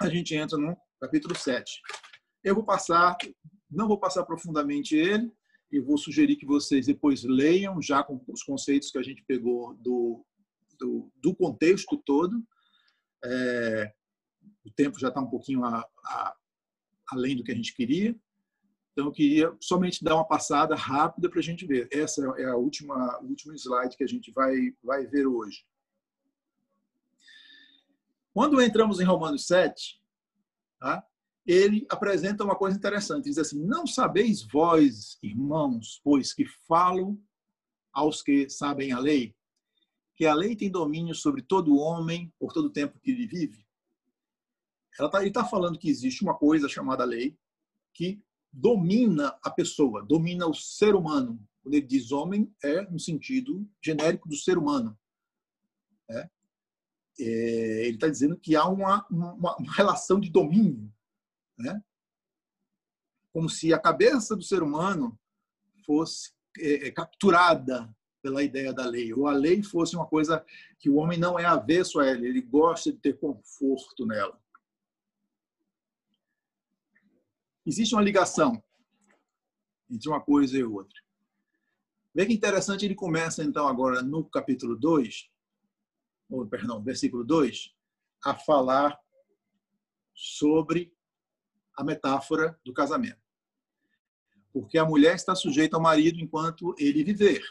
[0.00, 1.80] a gente entra no capítulo 7.
[2.44, 3.16] Eu vou passar,
[3.70, 5.32] não vou passar profundamente ele,
[5.70, 9.74] eu vou sugerir que vocês depois leiam já com os conceitos que a gente pegou
[9.74, 10.24] do
[10.78, 12.42] do, do contexto todo.
[13.24, 13.92] É,
[14.64, 16.36] o tempo já está um pouquinho a, a,
[17.10, 18.16] além do que a gente queria.
[18.92, 21.88] Então, eu queria somente dar uma passada rápida para a gente ver.
[21.92, 25.64] Essa é a última, o último slide que a gente vai, vai ver hoje.
[28.38, 30.00] Quando entramos em Romanos 7,
[30.78, 31.04] tá?
[31.44, 33.24] ele apresenta uma coisa interessante.
[33.24, 37.20] Diz assim: Não sabeis vós, irmãos, pois que falo
[37.92, 39.34] aos que sabem a lei,
[40.14, 43.66] que a lei tem domínio sobre todo homem por todo o tempo que ele vive?
[45.00, 47.36] Ela tá, ele está falando que existe uma coisa chamada lei
[47.92, 48.22] que
[48.52, 51.44] domina a pessoa, domina o ser humano.
[51.60, 54.96] Quando ele diz homem, é no sentido genérico do ser humano.
[56.08, 56.30] É?
[57.20, 60.92] É, ele está dizendo que há uma, uma, uma relação de domínio.
[61.58, 61.82] Né?
[63.32, 65.18] Como se a cabeça do ser humano
[65.84, 70.44] fosse é, é capturada pela ideia da lei, ou a lei fosse uma coisa
[70.78, 74.38] que o homem não é avesso a ela, ele gosta de ter conforto nela.
[77.64, 78.62] Existe uma ligação
[79.90, 80.98] entre uma coisa e outra.
[82.14, 85.30] Vê que interessante, ele começa então agora no capítulo 2,
[86.28, 87.74] ou perdão, versículo 2,
[88.24, 88.98] a falar
[90.14, 90.94] sobre
[91.76, 93.20] a metáfora do casamento.
[94.52, 97.42] Porque a mulher está sujeita ao marido enquanto ele viver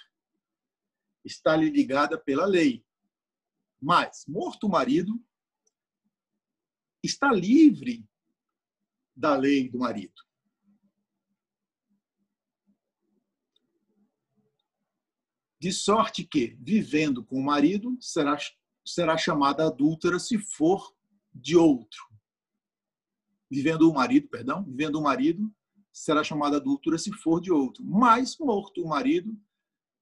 [1.27, 2.85] está-lhe ligada pela lei.
[3.79, 5.23] Mas, morto o marido,
[7.03, 8.07] está livre
[9.15, 10.25] da lei do marido.
[15.59, 18.37] De sorte que, vivendo com o marido, será,
[18.87, 20.95] será chamada adúltera se for
[21.33, 22.05] de outro.
[23.49, 25.49] vivendo o marido, perdão, vivendo o marido,
[25.93, 27.83] será chamada adulta se for de outro.
[27.83, 29.39] Mas morto o marido,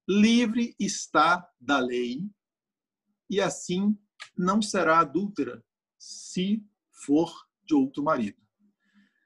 [0.08, 2.28] livre está da lei,
[3.30, 3.96] e assim
[4.36, 5.64] não será adúltera
[5.98, 7.32] se for
[7.64, 8.38] de outro marido.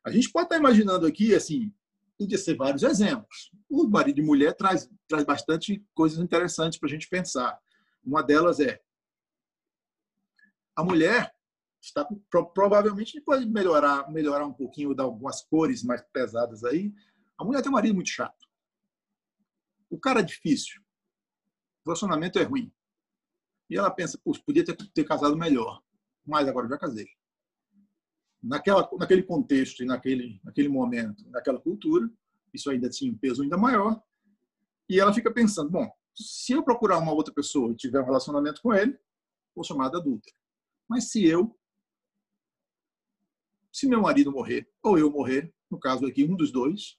[0.04, 1.72] A gente pode estar imaginando aqui, assim,
[2.18, 3.50] podia ser vários exemplos.
[3.68, 7.58] O marido e mulher traz, traz bastante coisas interessantes para a gente pensar.
[8.02, 8.80] Uma delas é
[10.80, 11.34] a mulher
[11.80, 12.06] está
[12.54, 16.92] provavelmente pode melhorar melhorar um pouquinho dar algumas cores mais pesadas aí
[17.40, 18.46] a mulher tem um marido muito chato.
[19.88, 20.78] O cara é difícil.
[21.82, 22.70] O relacionamento é ruim.
[23.70, 25.82] E ela pensa podia ter, ter casado melhor.
[26.26, 27.08] Mas agora já casei.
[28.42, 32.10] Naquela naquele contexto e naquele naquele momento naquela cultura
[32.52, 34.02] isso ainda tinha um peso ainda maior.
[34.86, 38.60] E ela fica pensando bom se eu procurar uma outra pessoa e tiver um relacionamento
[38.60, 38.98] com ele
[39.54, 40.30] vou chamar de adulta
[40.90, 41.56] mas se eu
[43.72, 46.98] se meu marido morrer ou eu morrer, no caso aqui, um dos dois,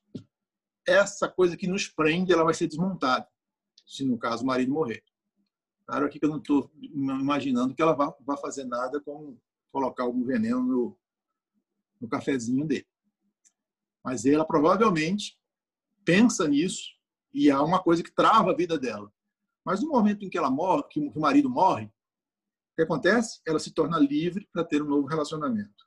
[0.87, 3.27] essa coisa que nos prende, ela vai ser desmontada,
[3.85, 5.03] se no caso o marido morrer.
[5.85, 9.37] Claro aqui que eu não estou imaginando que ela vá, vá fazer nada com
[9.73, 10.97] colocar algum veneno no,
[11.99, 12.87] no cafezinho dele.
[14.01, 15.37] Mas ela provavelmente
[16.05, 16.95] pensa nisso
[17.33, 19.11] e há uma coisa que trava a vida dela.
[19.65, 21.91] Mas no momento em que ela morre, que o marido morre,
[22.81, 23.39] que acontece?
[23.45, 25.85] Ela se torna livre para ter um novo relacionamento.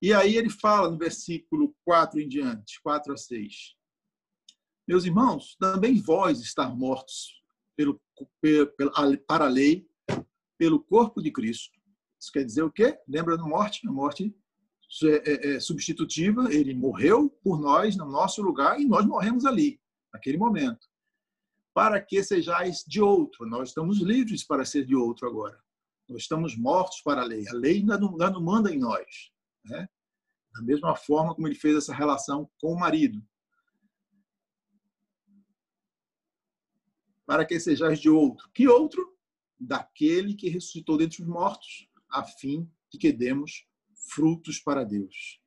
[0.00, 3.74] E aí ele fala no versículo 4 em diante, 4 a 6.
[4.86, 7.42] Meus irmãos, também vós estar mortos
[7.76, 8.00] pelo,
[9.26, 9.88] para a lei,
[10.58, 11.78] pelo corpo de Cristo.
[12.20, 12.98] Isso quer dizer o quê?
[13.08, 13.86] Lembra da morte?
[13.86, 14.34] A morte
[15.02, 16.52] é, é, é substitutiva.
[16.52, 19.80] Ele morreu por nós, no nosso lugar, e nós morremos ali,
[20.12, 20.86] naquele momento.
[21.74, 23.46] Para que sejais de outro.
[23.46, 25.63] Nós estamos livres para ser de outro agora.
[26.08, 27.48] Nós estamos mortos para a lei.
[27.48, 29.32] A lei ainda não, ainda não manda em nós.
[29.64, 29.88] Né?
[30.52, 33.22] Da mesma forma como ele fez essa relação com o marido.
[37.26, 38.48] Para que sejais de outro.
[38.52, 39.16] Que outro?
[39.58, 43.66] Daquele que ressuscitou dentre os mortos, a fim de que demos
[44.10, 45.40] frutos para Deus.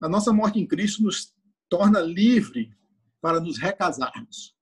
[0.00, 1.34] A nossa morte em Cristo nos
[1.68, 2.74] torna livre
[3.20, 4.56] para nos recasarmos.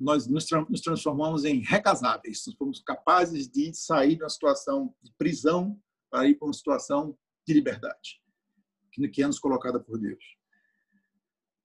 [0.00, 0.46] Nós nos
[0.82, 5.78] transformamos em recasáveis, nós fomos capazes de sair de uma situação de prisão
[6.10, 8.22] para ir para uma situação de liberdade,
[9.12, 10.24] que é nos colocada por Deus.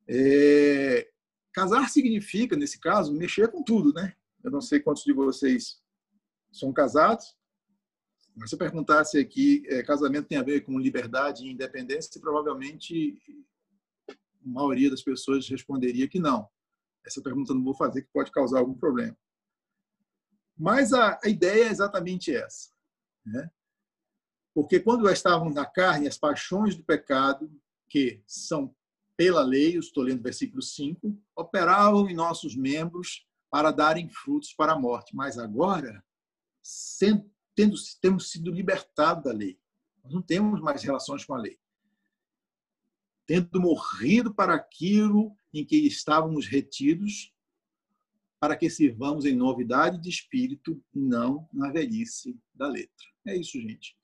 [0.08, 1.10] É,
[1.54, 4.14] casar significa, nesse caso, mexer com tudo, né?
[4.44, 5.82] Eu não sei quantos de vocês
[6.52, 7.36] são casados,
[8.36, 13.18] mas se eu perguntasse aqui, é, casamento tem a ver com liberdade e independência, provavelmente
[14.10, 14.14] a
[14.44, 16.48] maioria das pessoas responderia que não.
[17.06, 19.16] Essa pergunta eu não vou fazer, que pode causar algum problema.
[20.58, 22.70] Mas a, a ideia é exatamente essa.
[23.26, 23.50] Né?
[24.54, 27.52] Porque quando estavam na carne, as paixões do pecado,
[27.90, 28.74] que são
[29.18, 34.80] pela lei, estou lendo versículo 5, operavam em nossos membros para darem frutos para a
[34.80, 35.16] morte.
[35.16, 36.04] Mas agora,
[36.62, 39.60] sendo, tendo, temos sido libertados da lei.
[40.04, 41.58] Nós não temos mais relações com a lei.
[43.26, 47.34] Tendo morrido para aquilo em que estávamos retidos,
[48.40, 53.08] para que sirvamos em novidade de espírito não na velhice da letra.
[53.26, 53.98] É isso, gente.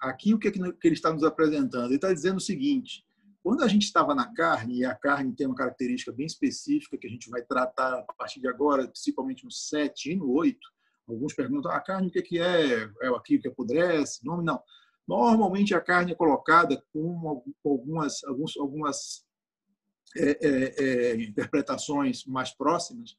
[0.00, 1.86] Aqui o que, é que ele está nos apresentando?
[1.86, 3.06] Ele está dizendo o seguinte:
[3.42, 7.06] quando a gente estava na carne, e a carne tem uma característica bem específica que
[7.06, 10.58] a gente vai tratar a partir de agora, principalmente no 7 e no 8,
[11.06, 12.90] alguns perguntam: a carne o que é?
[13.02, 14.24] É aquilo que apodrece?
[14.24, 14.62] Não, não.
[15.06, 19.24] Normalmente a carne é colocada com algumas, algumas
[20.16, 23.16] é, é, é, interpretações mais próximas,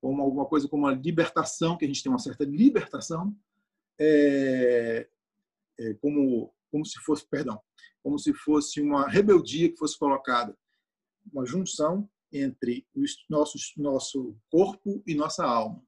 [0.00, 3.36] como alguma coisa como a libertação, que a gente tem uma certa libertação,
[4.00, 5.08] é,
[6.00, 7.60] como como se fosse, perdão,
[8.02, 10.56] como se fosse uma rebeldia que fosse colocada,
[11.30, 15.84] uma junção entre o nosso nosso corpo e nossa alma.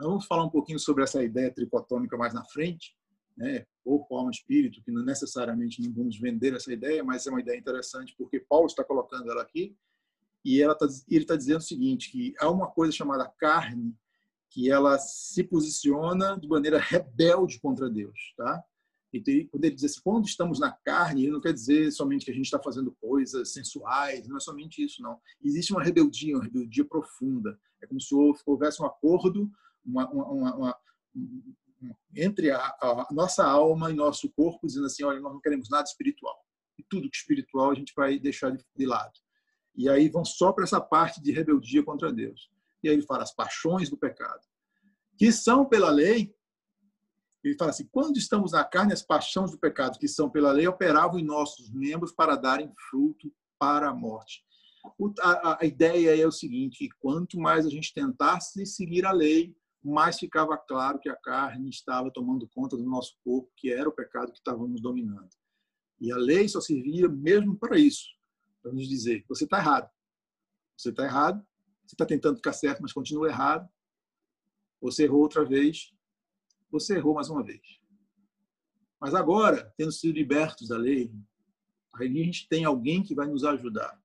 [0.00, 2.96] Vamos falar um pouquinho sobre essa ideia tricotômica mais na frente,
[3.36, 3.66] né?
[3.84, 7.58] Corpo, alma, espírito, que não necessariamente não vamos vender essa ideia, mas é uma ideia
[7.58, 9.76] interessante porque Paulo está colocando ela aqui
[10.44, 13.96] e ela tá, ele está dizendo o seguinte, que há uma coisa chamada carne
[14.50, 18.62] que ela se posiciona de maneira rebelde contra Deus, tá?
[19.12, 22.30] E quando ele diz assim, quando estamos na carne, ele não quer dizer somente que
[22.30, 25.20] a gente está fazendo coisas sensuais, não é somente isso, não.
[25.42, 27.58] Existe uma rebeldia, uma rebeldia profunda.
[27.82, 28.14] É como se
[28.46, 29.50] houvesse um acordo
[29.84, 30.76] uma, uma, uma,
[32.14, 35.84] entre a, a, nossa alma e nosso corpo, dizendo assim, olha, nós não queremos nada
[35.84, 36.38] espiritual.
[36.78, 39.12] E tudo que é espiritual a gente vai deixar de, de lado.
[39.74, 42.50] E aí vão só para essa parte de rebeldia contra Deus.
[42.82, 44.40] E aí ele fala as paixões do pecado,
[45.16, 46.34] que são pela lei
[47.44, 50.66] Ele fala assim: quando estamos na carne, as paixões do pecado que são pela lei
[50.66, 54.44] operavam em nossos membros para darem fruto para a morte.
[55.20, 59.54] A, a ideia é o seguinte: quanto mais a gente tentasse seguir a lei,
[59.84, 63.92] mais ficava claro que a carne estava tomando conta do nosso corpo, que era o
[63.92, 65.30] pecado que estava nos dominando.
[66.00, 68.08] E a lei só servia mesmo para isso,
[68.62, 69.90] para nos dizer: você está errado.
[70.76, 71.46] Você está errado,
[71.84, 73.68] você está tentando ficar certo, mas continua errado.
[74.80, 75.92] Você errou outra vez,
[76.70, 77.60] você errou mais uma vez.
[79.00, 81.14] Mas agora, tendo sido libertos da lei,
[81.94, 84.01] aí a gente tem alguém que vai nos ajudar.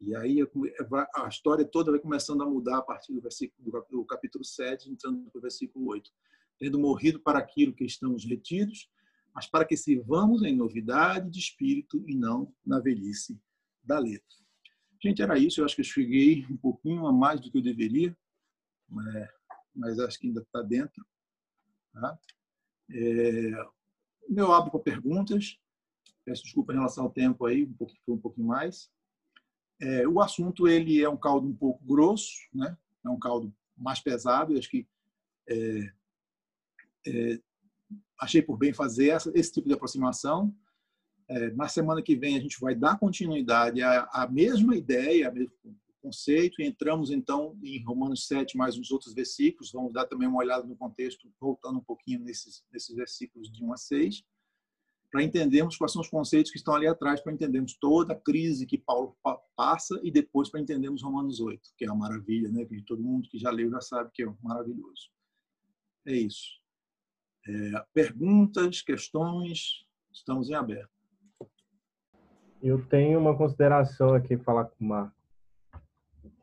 [0.00, 0.08] Né?
[0.08, 0.38] E aí
[1.14, 5.30] a história toda vai começando a mudar a partir do, versículo, do capítulo 7, entrando
[5.30, 6.10] para o versículo 8.
[6.58, 8.90] Tendo morrido para aquilo que estamos retidos,
[9.34, 13.40] mas para que sirvamos em novidade de espírito e não na velhice
[13.82, 14.40] da letra.
[15.02, 15.60] Gente, era isso.
[15.60, 18.16] Eu acho que eu cheguei um pouquinho a mais do que eu deveria,
[18.88, 19.28] mas,
[19.74, 21.04] mas acho que ainda está dentro.
[21.92, 22.18] Tá?
[22.90, 23.50] É,
[24.36, 25.58] eu abro para perguntas.
[26.24, 28.90] Peço desculpa em relação ao tempo aí, um pouquinho, um pouquinho mais.
[29.80, 32.76] É, o assunto ele é um caldo um pouco grosso, né?
[33.04, 34.52] É um caldo mais pesado.
[34.52, 34.86] Eu acho que
[35.48, 35.92] é,
[37.06, 37.40] é,
[38.20, 40.54] achei por bem fazer essa, esse tipo de aproximação.
[41.28, 45.34] É, na semana que vem a gente vai dar continuidade à, à mesma ideia, ao
[45.34, 45.52] mesmo
[46.02, 49.72] conceito, e entramos então em Romanos 7 mais uns outros versículos.
[49.72, 53.72] Vamos dar também uma olhada no contexto, voltando um pouquinho nesses, nesses versículos de 1
[53.72, 54.24] a 6
[55.10, 58.66] para entendermos quais são os conceitos que estão ali atrás, para entendermos toda a crise
[58.66, 59.16] que Paulo
[59.56, 62.64] passa e depois para entendermos Romanos 8, que é a maravilha, né?
[62.64, 65.10] que todo mundo que já leu já sabe que é maravilhoso.
[66.06, 66.60] É isso.
[67.46, 70.90] É, perguntas, questões, estamos em aberto.
[72.62, 75.16] Eu tenho uma consideração aqui, falar com o Marco.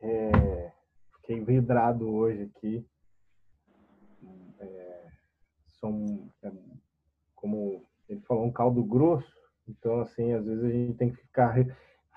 [0.02, 0.74] É,
[1.16, 2.86] fiquei vidrado hoje aqui.
[4.60, 5.12] É,
[5.80, 6.52] são, é,
[7.36, 9.32] como ele falou um caldo grosso,
[9.68, 11.56] então assim, às vezes a gente tem que ficar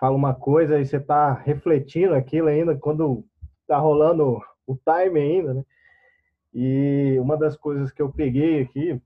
[0.00, 3.22] fala uma coisa e você está refletindo aquilo ainda quando
[3.60, 5.64] está rolando o time ainda, né?
[6.54, 9.00] E uma das coisas que eu peguei aqui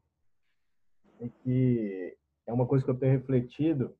[1.20, 2.16] é que
[2.46, 3.94] é uma coisa que eu tenho refletido,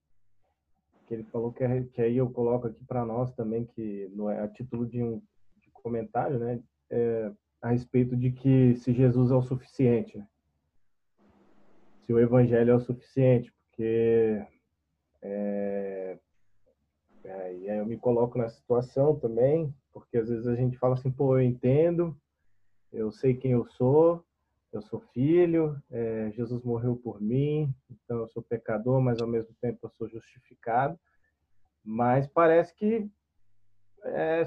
[1.07, 4.31] que ele falou que, é, que aí eu coloco aqui para nós também, que não
[4.31, 5.21] é a título de um
[5.61, 6.63] de comentário, né?
[6.91, 10.17] É, a respeito de que se Jesus é o suficiente.
[10.17, 10.27] Né?
[12.05, 14.45] Se o evangelho é o suficiente, porque
[15.23, 16.19] é,
[17.25, 20.95] é, e aí eu me coloco na situação também, porque às vezes a gente fala
[20.95, 22.17] assim, pô, eu entendo,
[22.93, 24.23] eu sei quem eu sou,
[24.71, 29.55] eu sou filho, é, Jesus morreu por mim, então eu sou pecador, mas ao mesmo
[29.61, 30.99] tempo eu sou justificado,
[31.83, 33.09] mas parece que
[34.05, 34.45] é,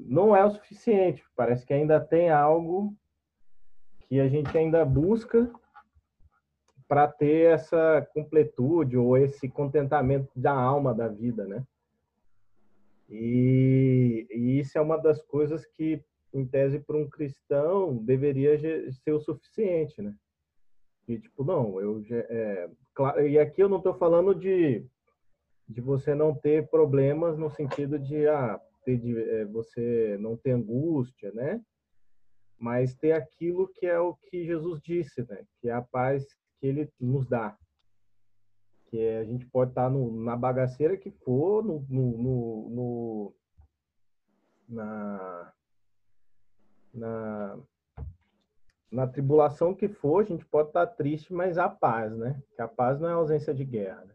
[0.00, 2.94] não é o suficiente, parece que ainda tem algo
[4.06, 5.50] que a gente ainda busca
[6.92, 11.64] para ter essa completude ou esse contentamento da alma da vida, né?
[13.08, 18.58] E, e isso é uma das coisas que, em tese, para um cristão deveria
[18.92, 20.14] ser o suficiente, né?
[21.08, 24.84] E tipo, não, eu é, claro, e aqui eu não estou falando de
[25.66, 30.50] de você não ter problemas no sentido de ah, ter de, é, você não ter
[30.50, 31.58] angústia, né?
[32.58, 35.42] Mas ter aquilo que é o que Jesus disse, né?
[35.58, 36.26] Que é a paz
[36.62, 37.58] que ele nos dá.
[38.86, 43.34] Que é, a gente pode estar no, na bagaceira que for, no, no, no,
[44.68, 45.52] na,
[46.94, 47.58] na,
[48.92, 52.40] na tribulação que for, a gente pode estar triste, mas a paz, né?
[52.54, 54.04] Que a paz não é ausência de guerra.
[54.04, 54.14] Né?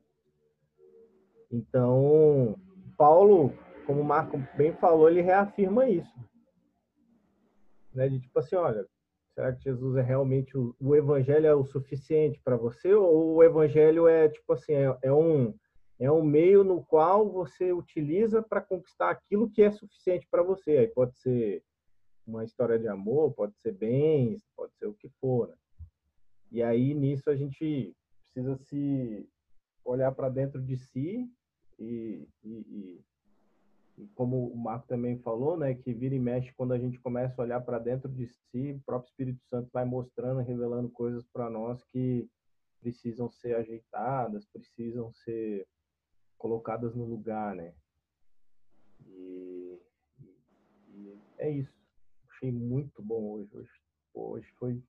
[1.52, 2.58] Então,
[2.98, 3.52] Paulo,
[3.86, 6.18] como o Marco bem falou, ele reafirma isso.
[7.94, 8.08] Né?
[8.08, 8.88] De tipo assim, olha,
[9.38, 13.44] Será que Jesus é realmente o, o evangelho é o suficiente para você ou o
[13.44, 15.54] evangelho é tipo assim, é, é, um
[16.00, 20.78] é um meio no qual você utiliza para conquistar aquilo que é suficiente para você.
[20.80, 21.64] Aí pode ser
[22.26, 25.50] uma história de amor, pode ser bens, pode ser o que for.
[25.50, 25.56] Né?
[26.52, 27.96] E aí nisso a gente
[28.34, 29.30] precisa se
[29.86, 31.30] olhar para dentro de si
[31.78, 33.06] e, e, e
[34.14, 37.46] como o Marco também falou, né, que vira e mexe quando a gente começa a
[37.46, 41.84] olhar para dentro de si, o próprio Espírito Santo vai mostrando, revelando coisas para nós
[41.86, 42.30] que
[42.80, 45.68] precisam ser ajeitadas, precisam ser
[46.38, 47.74] colocadas no lugar, né?
[49.06, 49.82] E,
[50.90, 51.74] e é isso.
[52.30, 53.50] Achei muito bom hoje.
[53.54, 53.72] Hoje,
[54.14, 54.84] hoje foi.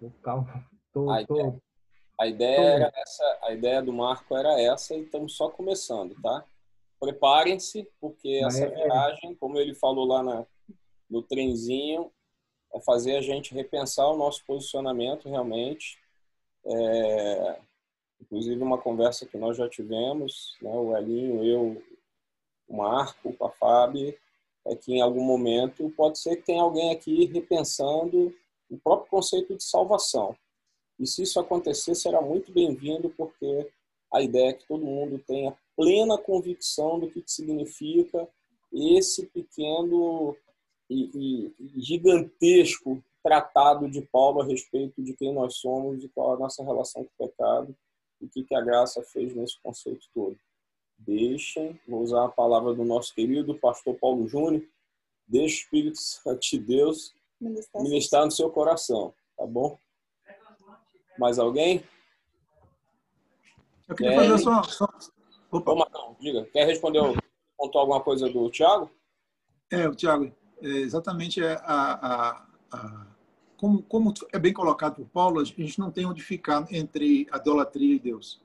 [0.00, 0.44] Vou ficar.
[0.92, 1.62] Tô, a, tô, ideia,
[2.20, 2.62] a ideia tô...
[2.62, 6.46] era essa, a ideia do Marco era essa e estamos só começando, tá?
[6.98, 8.84] Preparem-se, porque essa é...
[8.84, 10.46] viagem, como ele falou lá na,
[11.08, 12.10] no trenzinho,
[12.72, 15.98] é fazer a gente repensar o nosso posicionamento realmente.
[16.66, 17.60] É,
[18.20, 21.82] inclusive uma conversa que nós já tivemos, né, o Elinho, eu,
[22.66, 24.16] o Marco, a Fábio,
[24.66, 28.34] é que em algum momento pode ser que tenha alguém aqui repensando
[28.70, 30.34] o próprio conceito de salvação.
[30.98, 33.68] E se isso acontecer, será muito bem-vindo, porque
[34.14, 38.28] a ideia é que todo mundo tenha plena convicção do que significa
[38.72, 40.36] esse pequeno
[40.88, 46.38] e, e, gigantesco tratado de Paulo a respeito de quem nós somos, de qual a
[46.38, 47.76] nossa relação com o pecado
[48.20, 50.38] e o que, que a graça fez nesse conceito todo.
[50.96, 54.62] Deixem, vou usar a palavra do nosso querido pastor Paulo Júnior,
[55.26, 59.76] deixe o Espírito Santo de Deus ministrar no seu coração, tá bom?
[61.18, 61.82] Mais alguém?
[63.88, 64.62] Eu queria fazer só...
[64.62, 64.88] só...
[65.50, 65.72] Opa.
[65.72, 67.00] Ô, Marcão, diga, quer responder,
[67.56, 68.90] contou alguma coisa do Tiago?
[69.70, 73.06] É, o Tiago, é exatamente é a, a, a,
[73.56, 77.38] como, como é bem colocado por Paulo, a gente não tem onde ficar entre a
[77.38, 78.42] idolatria e Deus.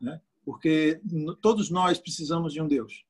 [0.00, 0.20] Né?
[0.44, 1.00] Porque
[1.40, 3.04] todos nós precisamos de um Deus.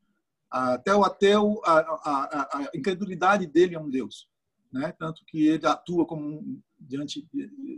[0.51, 4.29] Até o ateu, a, a, a incredulidade dele é um Deus.
[4.73, 4.93] Né?
[4.99, 7.27] Tanto que ele atua como diante,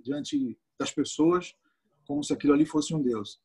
[0.05, 1.55] diante das pessoas
[2.07, 3.41] como se aquilo ali fosse um Deus.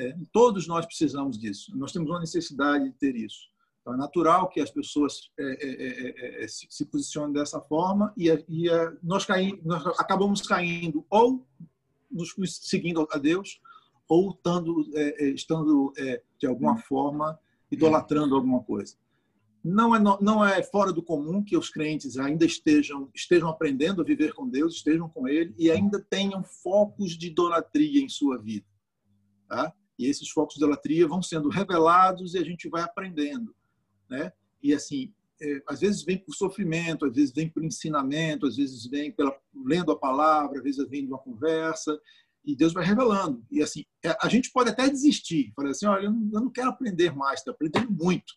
[0.00, 1.76] É, todos nós precisamos disso.
[1.76, 3.50] Nós temos uma necessidade de ter isso.
[3.82, 8.12] Então, é natural que as pessoas é, é, é, é se, se, posicionem dessa forma
[8.16, 8.68] e, e
[9.02, 11.46] nós, caí, nós acabamos caindo ou
[12.10, 13.60] nos, seguindo a Deus
[14.08, 14.90] ou estando,
[15.34, 15.92] estando
[16.38, 17.38] de alguma forma
[17.70, 18.96] idolatrando alguma coisa.
[19.62, 24.04] Não é, não é fora do comum que os crentes ainda estejam, estejam aprendendo a
[24.04, 28.66] viver com Deus, estejam com Ele e ainda tenham focos de idolatria em sua vida.
[29.46, 29.72] Tá?
[30.00, 33.54] E esses focos de idolatria vão sendo revelados e a gente vai aprendendo
[34.10, 34.32] né?
[34.62, 38.84] E assim, é, às vezes vem por sofrimento, às vezes vem por ensinamento, às vezes
[38.86, 39.34] vem pela
[39.64, 41.98] lendo a palavra, às vezes vem de uma conversa
[42.44, 43.42] e Deus vai revelando.
[43.50, 46.50] E assim, é, a gente pode até desistir, falar assim, olha, eu não, eu não
[46.50, 48.34] quero aprender mais, estou aprendendo muito.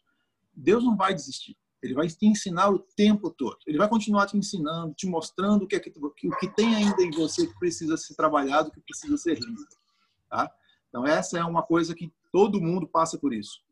[0.55, 1.57] Deus não vai desistir.
[1.81, 3.57] Ele vai te ensinar o tempo todo.
[3.67, 7.11] Ele vai continuar te ensinando, te mostrando o que, é que, que, tem ainda em
[7.11, 9.61] você que precisa ser trabalhado, que precisa ser limpo.
[10.29, 10.49] Tá?
[10.93, 13.63] Então, essa é uma coisa que todo mundo passa por isso.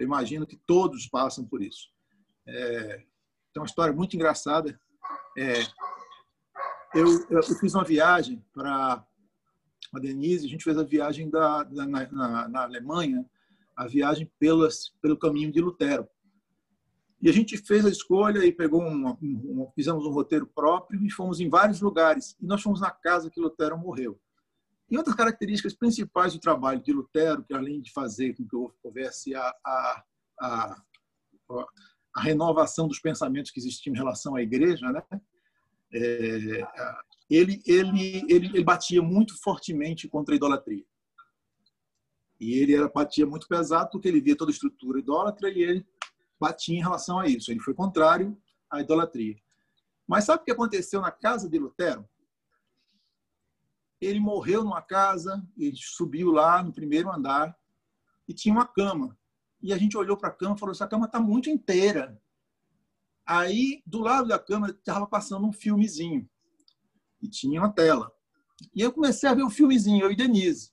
[0.00, 1.90] Eu imagino que todos passam por isso.
[2.48, 3.04] É,
[3.52, 4.80] tem uma história muito engraçada.
[5.36, 5.60] É,
[6.94, 9.06] eu, eu, fiz uma viagem para
[9.94, 13.24] a Denise, a gente fez a viagem da, da na, na, Alemanha,
[13.76, 16.08] a viagem pelas, pelo caminho de Lutero.
[17.20, 21.10] E a gente fez a escolha e pegou um, um, fizemos um roteiro próprio e
[21.10, 22.36] fomos em vários lugares.
[22.40, 24.18] E nós fomos na casa que Lutero morreu.
[24.90, 29.34] E outras características principais do trabalho de Lutero, que além de fazer com que houvesse
[29.34, 30.04] a, a,
[30.40, 30.82] a,
[32.16, 35.02] a renovação dos pensamentos que existiam em relação à igreja, né?
[35.92, 36.66] É,
[37.28, 40.84] ele, ele, ele, ele batia muito fortemente contra a idolatria.
[42.40, 45.86] E ele era, batia muito pesado porque ele via toda a estrutura idólatra e ele
[46.40, 47.52] batia em relação a isso.
[47.52, 48.36] Ele foi contrário
[48.68, 49.36] à idolatria.
[50.08, 52.08] Mas sabe o que aconteceu na casa de Lutero?
[54.00, 57.56] Ele morreu numa casa, ele subiu lá no primeiro andar
[58.26, 59.18] e tinha uma cama.
[59.62, 62.20] E a gente olhou para a cama e falou: essa cama está muito inteira.
[63.26, 66.28] Aí, do lado da cama, estava passando um filmezinho.
[67.20, 68.10] E tinha uma tela.
[68.74, 70.72] E eu comecei a ver o filmezinho, eu e Denise.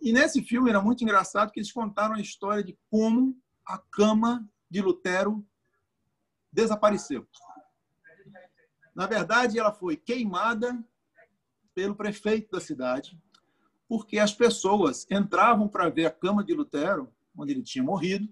[0.00, 3.36] E nesse filme era muito engraçado que eles contaram a história de como
[3.66, 5.46] a cama de Lutero
[6.52, 7.28] desapareceu.
[8.94, 10.82] Na verdade, ela foi queimada
[11.78, 13.16] pelo prefeito da cidade,
[13.86, 18.28] porque as pessoas entravam para ver a cama de Lutero, onde ele tinha morrido,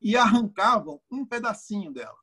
[0.00, 2.16] e arrancavam um pedacinho dela.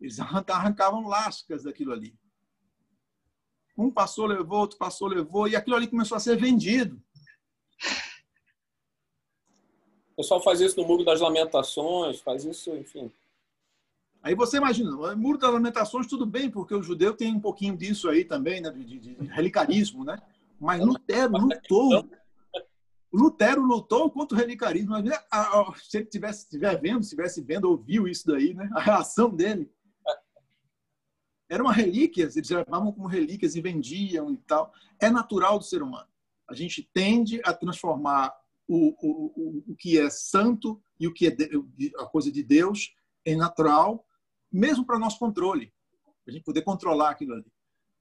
[0.00, 2.16] Eles arrancavam lascas daquilo ali.
[3.76, 7.02] Um passou, levou, outro passou, levou, e aquilo ali começou a ser vendido.
[10.12, 13.12] O pessoal faz isso no Muro das Lamentações, faz isso, enfim.
[14.22, 18.08] Aí você imagina, Muro das Lamentações, tudo bem, porque o judeu tem um pouquinho disso
[18.08, 20.16] aí também, né, de, de, de relicarismo, né?
[20.60, 22.08] Mas Lutero lutou.
[23.12, 24.94] Lutero lutou contra o relicarismo.
[25.82, 28.70] Se ele tivesse estiver vendo, estivesse vendo, ouviu isso daí, né?
[28.74, 29.68] A reação dele.
[31.50, 34.72] Era uma relíquia, eles levavam como relíquias e vendiam e tal.
[35.00, 36.08] É natural do ser humano.
[36.48, 38.32] A gente tende a transformar
[38.68, 41.36] o, o, o, o que é santo e o que é
[41.98, 42.94] a coisa de Deus
[43.26, 44.06] em natural
[44.52, 45.72] mesmo para nosso controle,
[46.26, 47.46] a gente poder controlar aquilo ali.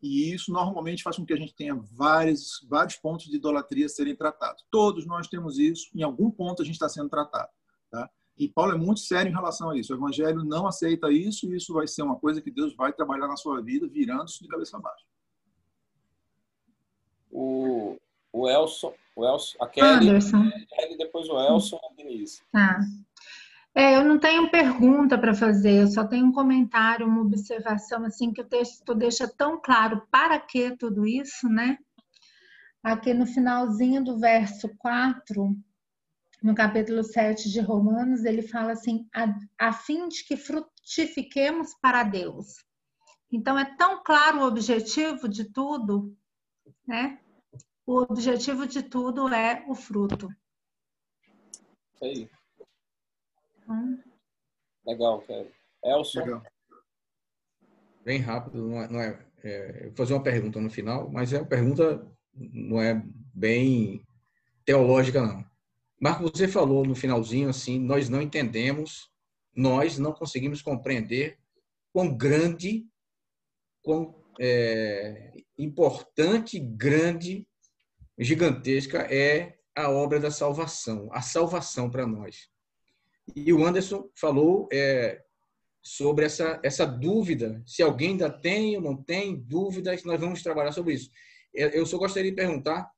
[0.01, 4.15] E isso normalmente faz com que a gente tenha vários, vários pontos de idolatria serem
[4.15, 4.65] tratados.
[4.71, 7.49] Todos nós temos isso, em algum ponto a gente está sendo tratado.
[7.91, 8.09] Tá?
[8.37, 9.93] E Paulo é muito sério em relação a isso.
[9.93, 13.27] O evangelho não aceita isso e isso vai ser uma coisa que Deus vai trabalhar
[13.27, 15.05] na sua vida, virando isso de cabeça baixa.
[17.29, 17.97] O,
[18.33, 20.37] o Elson, o Elson, a Kelly, Anderson.
[20.37, 22.41] a Kelly, depois o Elson e a Denise.
[22.51, 22.79] Tá.
[23.73, 28.34] É, eu não tenho pergunta para fazer, eu só tenho um comentário, uma observação, assim,
[28.34, 31.77] que o texto deixa tão claro para que tudo isso, né?
[32.84, 35.56] Aqui no finalzinho do verso 4,
[36.43, 42.03] no capítulo 7 de Romanos, ele fala assim: a, a fim de que frutifiquemos para
[42.03, 42.65] Deus.
[43.31, 46.14] Então, é tão claro o objetivo de tudo,
[46.85, 47.19] né?
[47.85, 50.27] O objetivo de tudo é o fruto.
[52.02, 52.40] Isso
[53.72, 54.11] Então,
[54.85, 55.52] Legal, Kelly.
[55.84, 56.43] Elson, Legal.
[58.03, 61.34] bem rápido, não é, não é, é, eu vou fazer uma pergunta no final, mas
[61.34, 63.03] é uma pergunta não é
[63.34, 64.06] bem
[64.65, 65.45] teológica não.
[65.99, 69.11] Marco, você falou no finalzinho assim, nós não entendemos,
[69.56, 71.38] nós não conseguimos compreender
[71.93, 72.85] quão grande,
[73.84, 77.48] quão é, importante, grande,
[78.18, 82.50] gigantesca é a obra da salvação, a salvação para nós.
[83.35, 85.22] E o Anderson falou é,
[85.81, 90.72] sobre essa, essa dúvida, se alguém ainda tem ou não tem dúvidas, nós vamos trabalhar
[90.72, 91.10] sobre isso.
[91.53, 92.89] Eu só gostaria de perguntar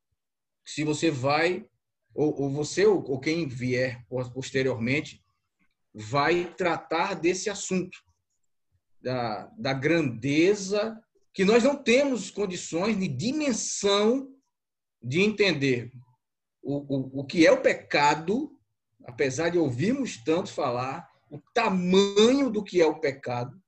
[0.66, 1.66] se você vai,
[2.14, 5.24] ou, ou você ou, ou quem vier posteriormente,
[5.94, 7.98] vai tratar desse assunto,
[9.02, 11.00] da, da grandeza,
[11.34, 14.30] que nós não temos condições de dimensão
[15.02, 15.92] de entender
[16.62, 18.53] o, o, o que é o pecado,
[19.06, 23.60] apesar de ouvirmos tanto falar, o tamanho do que é o pecado,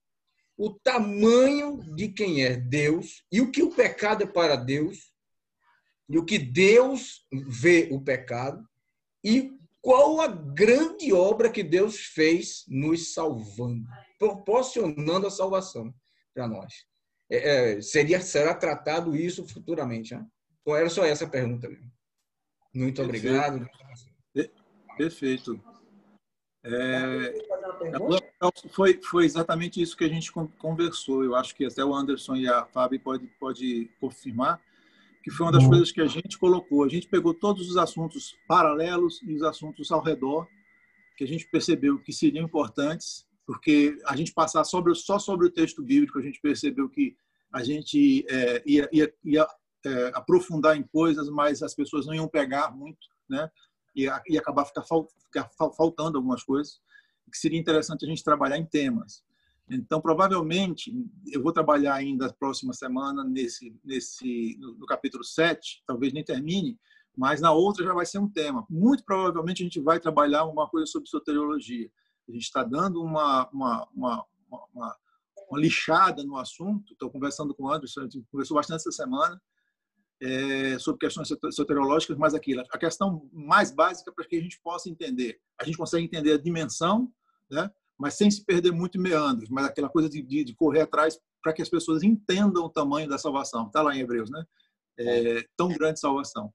[0.57, 5.13] o tamanho de quem é Deus e o que o pecado é para Deus,
[6.07, 8.63] e o que Deus vê o pecado,
[9.23, 9.51] e
[9.81, 13.85] qual a grande obra que Deus fez nos salvando,
[14.17, 15.93] proporcionando a salvação
[16.33, 16.73] para nós.
[17.29, 20.15] É, é, seria, será tratado isso futuramente.
[20.15, 20.25] Né?
[20.61, 21.91] Então, era só essa pergunta mesmo.
[22.73, 23.67] Muito obrigado.
[24.97, 25.59] Perfeito.
[26.63, 27.33] É,
[28.71, 31.23] foi, foi exatamente isso que a gente con- conversou.
[31.23, 34.59] Eu acho que até o Anderson e a Fábio pode, pode confirmar
[35.25, 36.83] que foi uma das coisas que a gente colocou.
[36.83, 40.47] A gente pegou todos os assuntos paralelos e os assuntos ao redor
[41.17, 45.51] que a gente percebeu que seriam importantes, porque a gente passar sobre, só sobre o
[45.51, 47.17] texto bíblico, a gente percebeu que
[47.51, 49.47] a gente é, ia, ia, ia
[49.83, 53.49] é, aprofundar em coisas, mas as pessoas não iam pegar muito, né?
[53.95, 56.81] Ia acabar ficar, ficar fal- faltando algumas coisas,
[57.31, 59.23] que seria interessante a gente trabalhar em temas.
[59.69, 60.93] Então, provavelmente,
[61.31, 66.23] eu vou trabalhar ainda a próxima semana nesse, nesse, no, no capítulo 7, talvez nem
[66.23, 66.79] termine,
[67.17, 68.65] mas na outra já vai ser um tema.
[68.69, 71.89] Muito provavelmente a gente vai trabalhar uma coisa sobre soteriologia.
[72.27, 74.25] A gente está dando uma, uma, uma,
[74.73, 74.95] uma,
[75.49, 76.93] uma lixada no assunto.
[76.93, 79.41] Estou conversando com o Anderson, a gente conversou bastante essa semana
[80.21, 84.59] é, sobre questões soter- soteriológicas, mas aquilo, a questão mais básica para que a gente
[84.61, 85.39] possa entender.
[85.59, 87.11] A gente consegue entender a dimensão,
[87.49, 87.69] né?
[87.97, 91.19] mas sem se perder muito em meandros, mas aquela coisa de, de, de correr atrás
[91.41, 93.67] para que as pessoas entendam o tamanho da salvação.
[93.67, 94.43] Está lá em Hebreus, né?
[94.97, 96.51] É, tão grande salvação.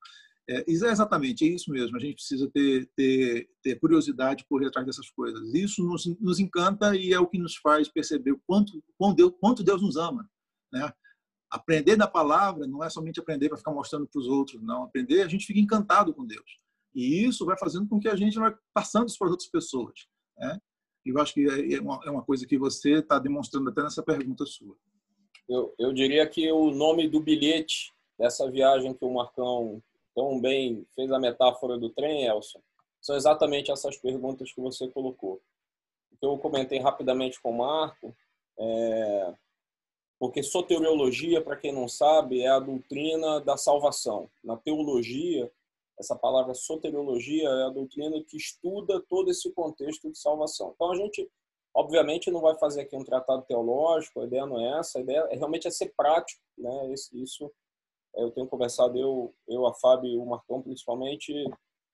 [0.49, 1.97] É, é exatamente é isso mesmo.
[1.97, 5.55] A gente precisa ter, ter, ter curiosidade por atrás dessas coisas.
[5.55, 8.83] Isso nos, nos encanta e é o que nos faz perceber o quanto,
[9.15, 10.29] Deus, quanto Deus nos ama.
[10.73, 10.93] Né?
[11.51, 14.85] Aprender da palavra não é somente aprender para ficar mostrando para os outros, não.
[14.85, 16.61] Aprender, a gente fica encantado com Deus.
[16.95, 20.09] E isso vai fazendo com que a gente vai passando isso para as outras pessoas.
[20.39, 20.61] Né?
[21.05, 24.03] E eu acho que é uma, é uma coisa que você está demonstrando até nessa
[24.03, 24.77] pergunta sua.
[25.49, 29.83] Eu, eu diria que o nome do bilhete dessa viagem que o Marcão
[30.15, 32.61] tão bem fez a metáfora do trem, Elson,
[33.01, 35.41] são exatamente essas perguntas que você colocou.
[36.21, 38.15] Eu comentei rapidamente com o Marco,
[38.59, 39.35] é...
[40.21, 44.31] porque soteriologia, para quem não sabe, é a doutrina da salvação.
[44.45, 45.51] Na teologia,
[45.99, 50.73] essa palavra soteriologia é a doutrina que estuda todo esse contexto de salvação.
[50.77, 51.29] Então a gente
[51.73, 55.29] Obviamente não vai fazer aqui um tratado teológico, a ideia não é essa, a ideia
[55.31, 56.93] é realmente é ser prático, né?
[57.13, 57.51] Isso
[58.17, 61.33] eu tenho conversado eu, eu a Fábio e o Marcão principalmente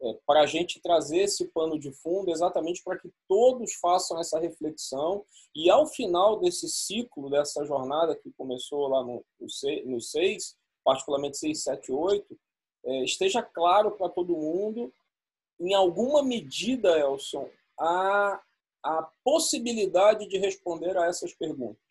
[0.03, 4.39] é, para a gente trazer esse pano de fundo exatamente para que todos façam essa
[4.39, 5.25] reflexão
[5.55, 9.25] e ao final desse ciclo dessa jornada que começou lá no,
[9.87, 12.39] no 6, particularmente 6, 7, 8,
[12.85, 14.93] é, esteja claro para todo mundo
[15.59, 17.49] em alguma medida, Elson,
[17.81, 18.41] a
[18.87, 21.83] a possibilidade de responder a essas perguntas.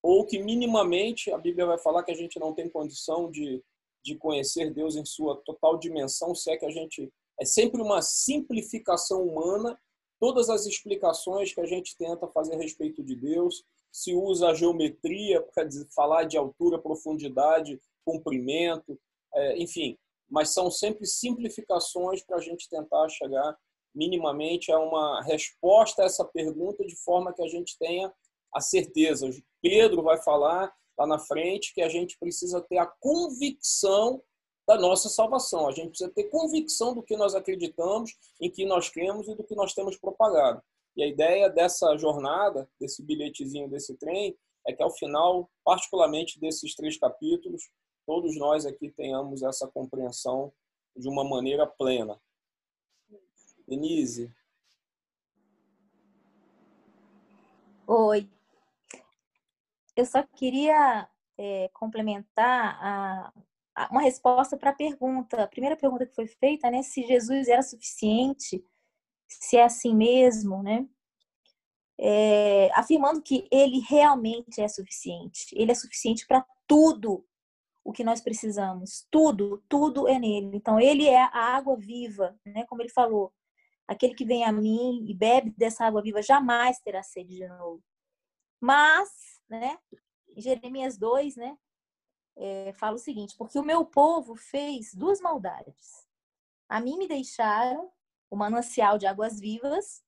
[0.00, 3.60] Ou que minimamente a Bíblia vai falar que a gente não tem condição de,
[4.02, 7.12] de conhecer Deus em sua total dimensão, se é que a gente.
[7.40, 9.78] É sempre uma simplificação humana
[10.20, 14.54] todas as explicações que a gente tenta fazer a respeito de Deus, se usa a
[14.54, 19.00] geometria para falar de altura, profundidade, comprimento,
[19.34, 19.96] é, enfim,
[20.28, 23.56] mas são sempre simplificações para a gente tentar chegar
[23.94, 28.12] minimamente a uma resposta a essa pergunta de forma que a gente tenha
[28.54, 29.28] a certeza.
[29.60, 34.22] Pedro vai falar lá na frente que a gente precisa ter a convicção
[34.70, 35.66] da nossa salvação.
[35.66, 39.42] A gente precisa ter convicção do que nós acreditamos, em que nós cremos e do
[39.42, 40.62] que nós temos propagado.
[40.96, 46.72] E a ideia dessa jornada, desse bilhetezinho desse trem, é que ao final, particularmente desses
[46.76, 47.68] três capítulos,
[48.06, 50.52] todos nós aqui tenhamos essa compreensão
[50.96, 52.20] de uma maneira plena.
[53.66, 54.32] Denise.
[57.88, 58.28] Oi.
[59.96, 63.32] Eu só queria é, complementar a,
[63.90, 66.82] uma resposta para a pergunta, a primeira pergunta que foi feita, né?
[66.82, 68.64] Se Jesus era suficiente,
[69.28, 70.86] se é assim mesmo, né?
[71.98, 75.46] É, afirmando que ele realmente é suficiente.
[75.52, 77.24] Ele é suficiente para tudo
[77.84, 79.06] o que nós precisamos.
[79.10, 80.56] Tudo, tudo é nele.
[80.56, 82.64] Então, ele é a água viva, né?
[82.66, 83.32] Como ele falou.
[83.86, 87.82] Aquele que vem a mim e bebe dessa água viva jamais terá sede de novo.
[88.60, 89.08] Mas,
[89.48, 89.78] né?
[90.36, 91.56] Em Jeremias 2, né?
[92.42, 96.08] É, fala o seguinte: porque o meu povo fez duas maldades.
[96.66, 97.92] A mim me deixaram
[98.30, 100.02] o manancial de águas vivas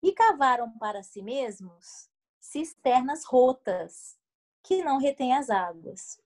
[0.00, 2.08] e cavaram para si mesmos
[2.38, 4.16] cisternas rotas
[4.62, 6.20] que não retêm as águas.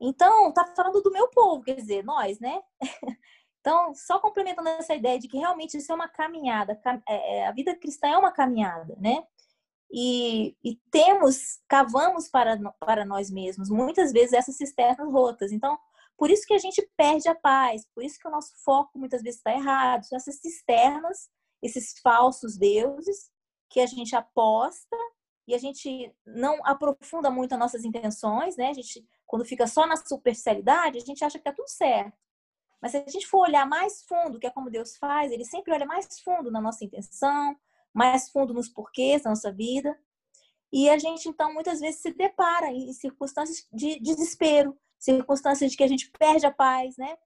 [0.00, 2.62] Então, tá falando do meu povo, quer dizer, nós, né?
[3.60, 6.78] Então, só complementando essa ideia de que realmente isso é uma caminhada,
[7.08, 9.26] é, é, a vida cristã é uma caminhada, né?
[9.96, 15.52] E, e, temos, cavamos para, para nós mesmos, muitas vezes essas cisternas rotas.
[15.52, 15.78] Então,
[16.16, 19.22] por isso que a gente perde a paz, por isso que o nosso foco muitas
[19.22, 20.02] vezes está errado.
[20.12, 21.30] Essas cisternas,
[21.62, 23.30] esses falsos deuses
[23.70, 24.96] que a gente aposta
[25.46, 28.70] e a gente não aprofunda muito as nossas intenções, né?
[28.70, 32.18] A gente, quando fica só na superficialidade, a gente acha que tá tudo certo.
[32.82, 35.72] Mas se a gente for olhar mais fundo, que é como Deus faz, ele sempre
[35.72, 37.56] olha mais fundo na nossa intenção,
[37.94, 39.96] mais fundo nos porquês da nossa vida.
[40.72, 45.84] E a gente, então, muitas vezes se depara em circunstâncias de desespero, circunstâncias de que
[45.84, 47.16] a gente perde a paz, né?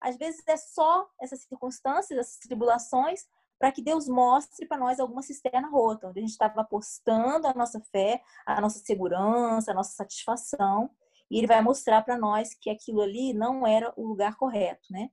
[0.00, 3.26] Às vezes é só essas circunstâncias, essas tribulações,
[3.58, 7.54] para que Deus mostre para nós alguma cisterna rota, onde a gente estava apostando a
[7.54, 10.90] nossa fé, a nossa segurança, a nossa satisfação,
[11.30, 15.10] e Ele vai mostrar para nós que aquilo ali não era o lugar correto, né?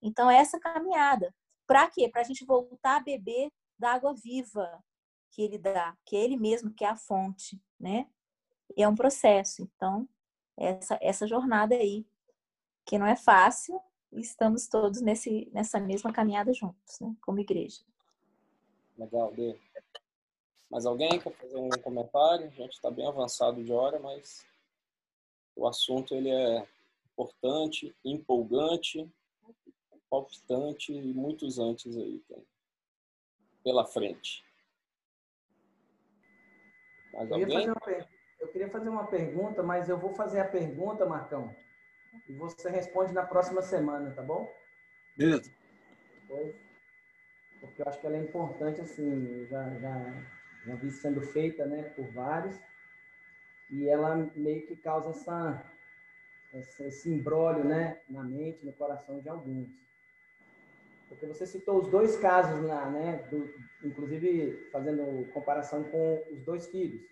[0.00, 1.34] Então, é essa caminhada.
[1.66, 2.08] Para quê?
[2.08, 4.82] Para a gente voltar a beber da água viva
[5.30, 8.08] que Ele dá, que é Ele mesmo que é a fonte, né?
[8.76, 9.62] E é um processo.
[9.62, 10.08] Então,
[10.56, 12.06] essa, essa jornada aí,
[12.84, 13.80] que não é fácil,
[14.12, 17.82] estamos todos nesse, nessa mesma caminhada juntos, né, como igreja.
[18.96, 19.58] Legal, Dê.
[20.70, 22.46] Mais alguém quer fazer um comentário?
[22.46, 24.44] A gente está bem avançado de hora, mas
[25.54, 26.66] o assunto ele é
[27.12, 29.08] importante, empolgante,
[30.10, 32.44] palpitante e muitos antes aí tem
[33.66, 34.44] pela frente.
[37.12, 37.68] Mais eu, alguém?
[37.68, 38.06] Uma,
[38.38, 41.52] eu queria fazer uma pergunta, mas eu vou fazer a pergunta, Marcão,
[42.28, 44.48] e você responde na próxima semana, tá bom?
[45.16, 45.50] Beleza.
[46.14, 46.54] Depois,
[47.58, 50.14] porque eu acho que ela é importante, assim, já, já,
[50.64, 52.56] já vi sendo feita, né, por vários,
[53.68, 55.72] e ela meio que causa essa,
[56.54, 59.68] essa, esse embrólio, né, na mente, no coração de alguns.
[61.08, 63.48] Porque você citou os dois casos lá, né, do,
[63.84, 67.02] inclusive fazendo comparação com os dois filhos.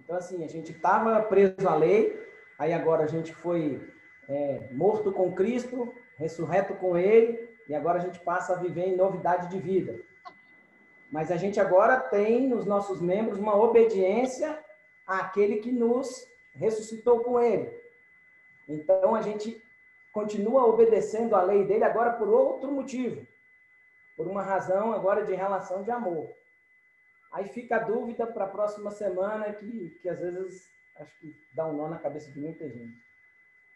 [0.00, 2.18] Então, assim, a gente estava preso à lei,
[2.58, 3.80] aí agora a gente foi
[4.28, 8.96] é, morto com Cristo, ressurreto com Ele, e agora a gente passa a viver em
[8.96, 10.00] novidade de vida.
[11.10, 14.58] Mas a gente agora tem nos nossos membros uma obediência
[15.06, 17.70] àquele que nos ressuscitou com Ele.
[18.68, 19.62] Então a gente
[20.18, 23.24] continua obedecendo a lei dele agora por outro motivo,
[24.16, 26.28] por uma razão agora de relação de amor.
[27.30, 30.68] Aí fica a dúvida para a próxima semana que, que às vezes
[30.98, 32.98] acho que dá um nó na cabeça de muita gente.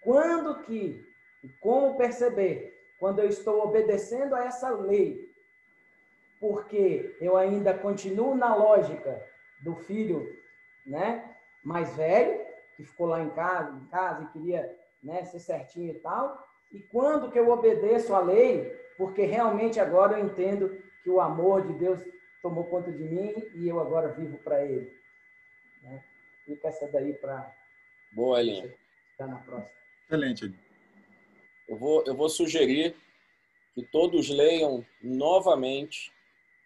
[0.01, 1.07] Quando que,
[1.45, 5.33] e como perceber, quando eu estou obedecendo a essa lei,
[6.41, 9.25] porque eu ainda continuo na lógica
[9.61, 10.37] do filho,
[10.85, 12.45] né, mais velho,
[12.77, 16.81] que ficou lá em casa, em casa e queria, né, ser certinho e tal, e
[16.81, 21.73] quando que eu obedeço a lei, porque realmente agora eu entendo que o amor de
[21.75, 22.01] Deus
[22.41, 24.93] tomou conta de mim e eu agora vivo para ele.
[25.83, 26.03] Né?
[26.45, 27.55] Fica essa daí para.
[28.13, 28.73] Boa, Elinho.
[29.11, 29.71] Ficar na próxima.
[30.05, 30.55] Excelente.
[31.69, 32.95] Eu vou, eu vou sugerir
[33.75, 36.13] que todos leiam novamente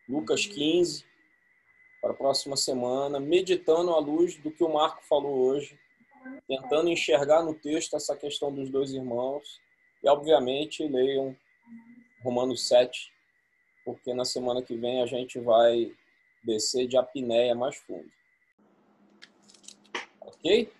[0.09, 1.05] Lucas 15
[2.01, 5.79] para a próxima semana, meditando à luz do que o Marco falou hoje,
[6.47, 9.61] tentando enxergar no texto essa questão dos dois irmãos
[10.03, 11.37] e, obviamente, leiam
[12.23, 13.13] Romanos 7,
[13.85, 15.93] porque na semana que vem a gente vai
[16.45, 18.11] descer de apneia mais fundo.
[20.21, 20.73] Ok?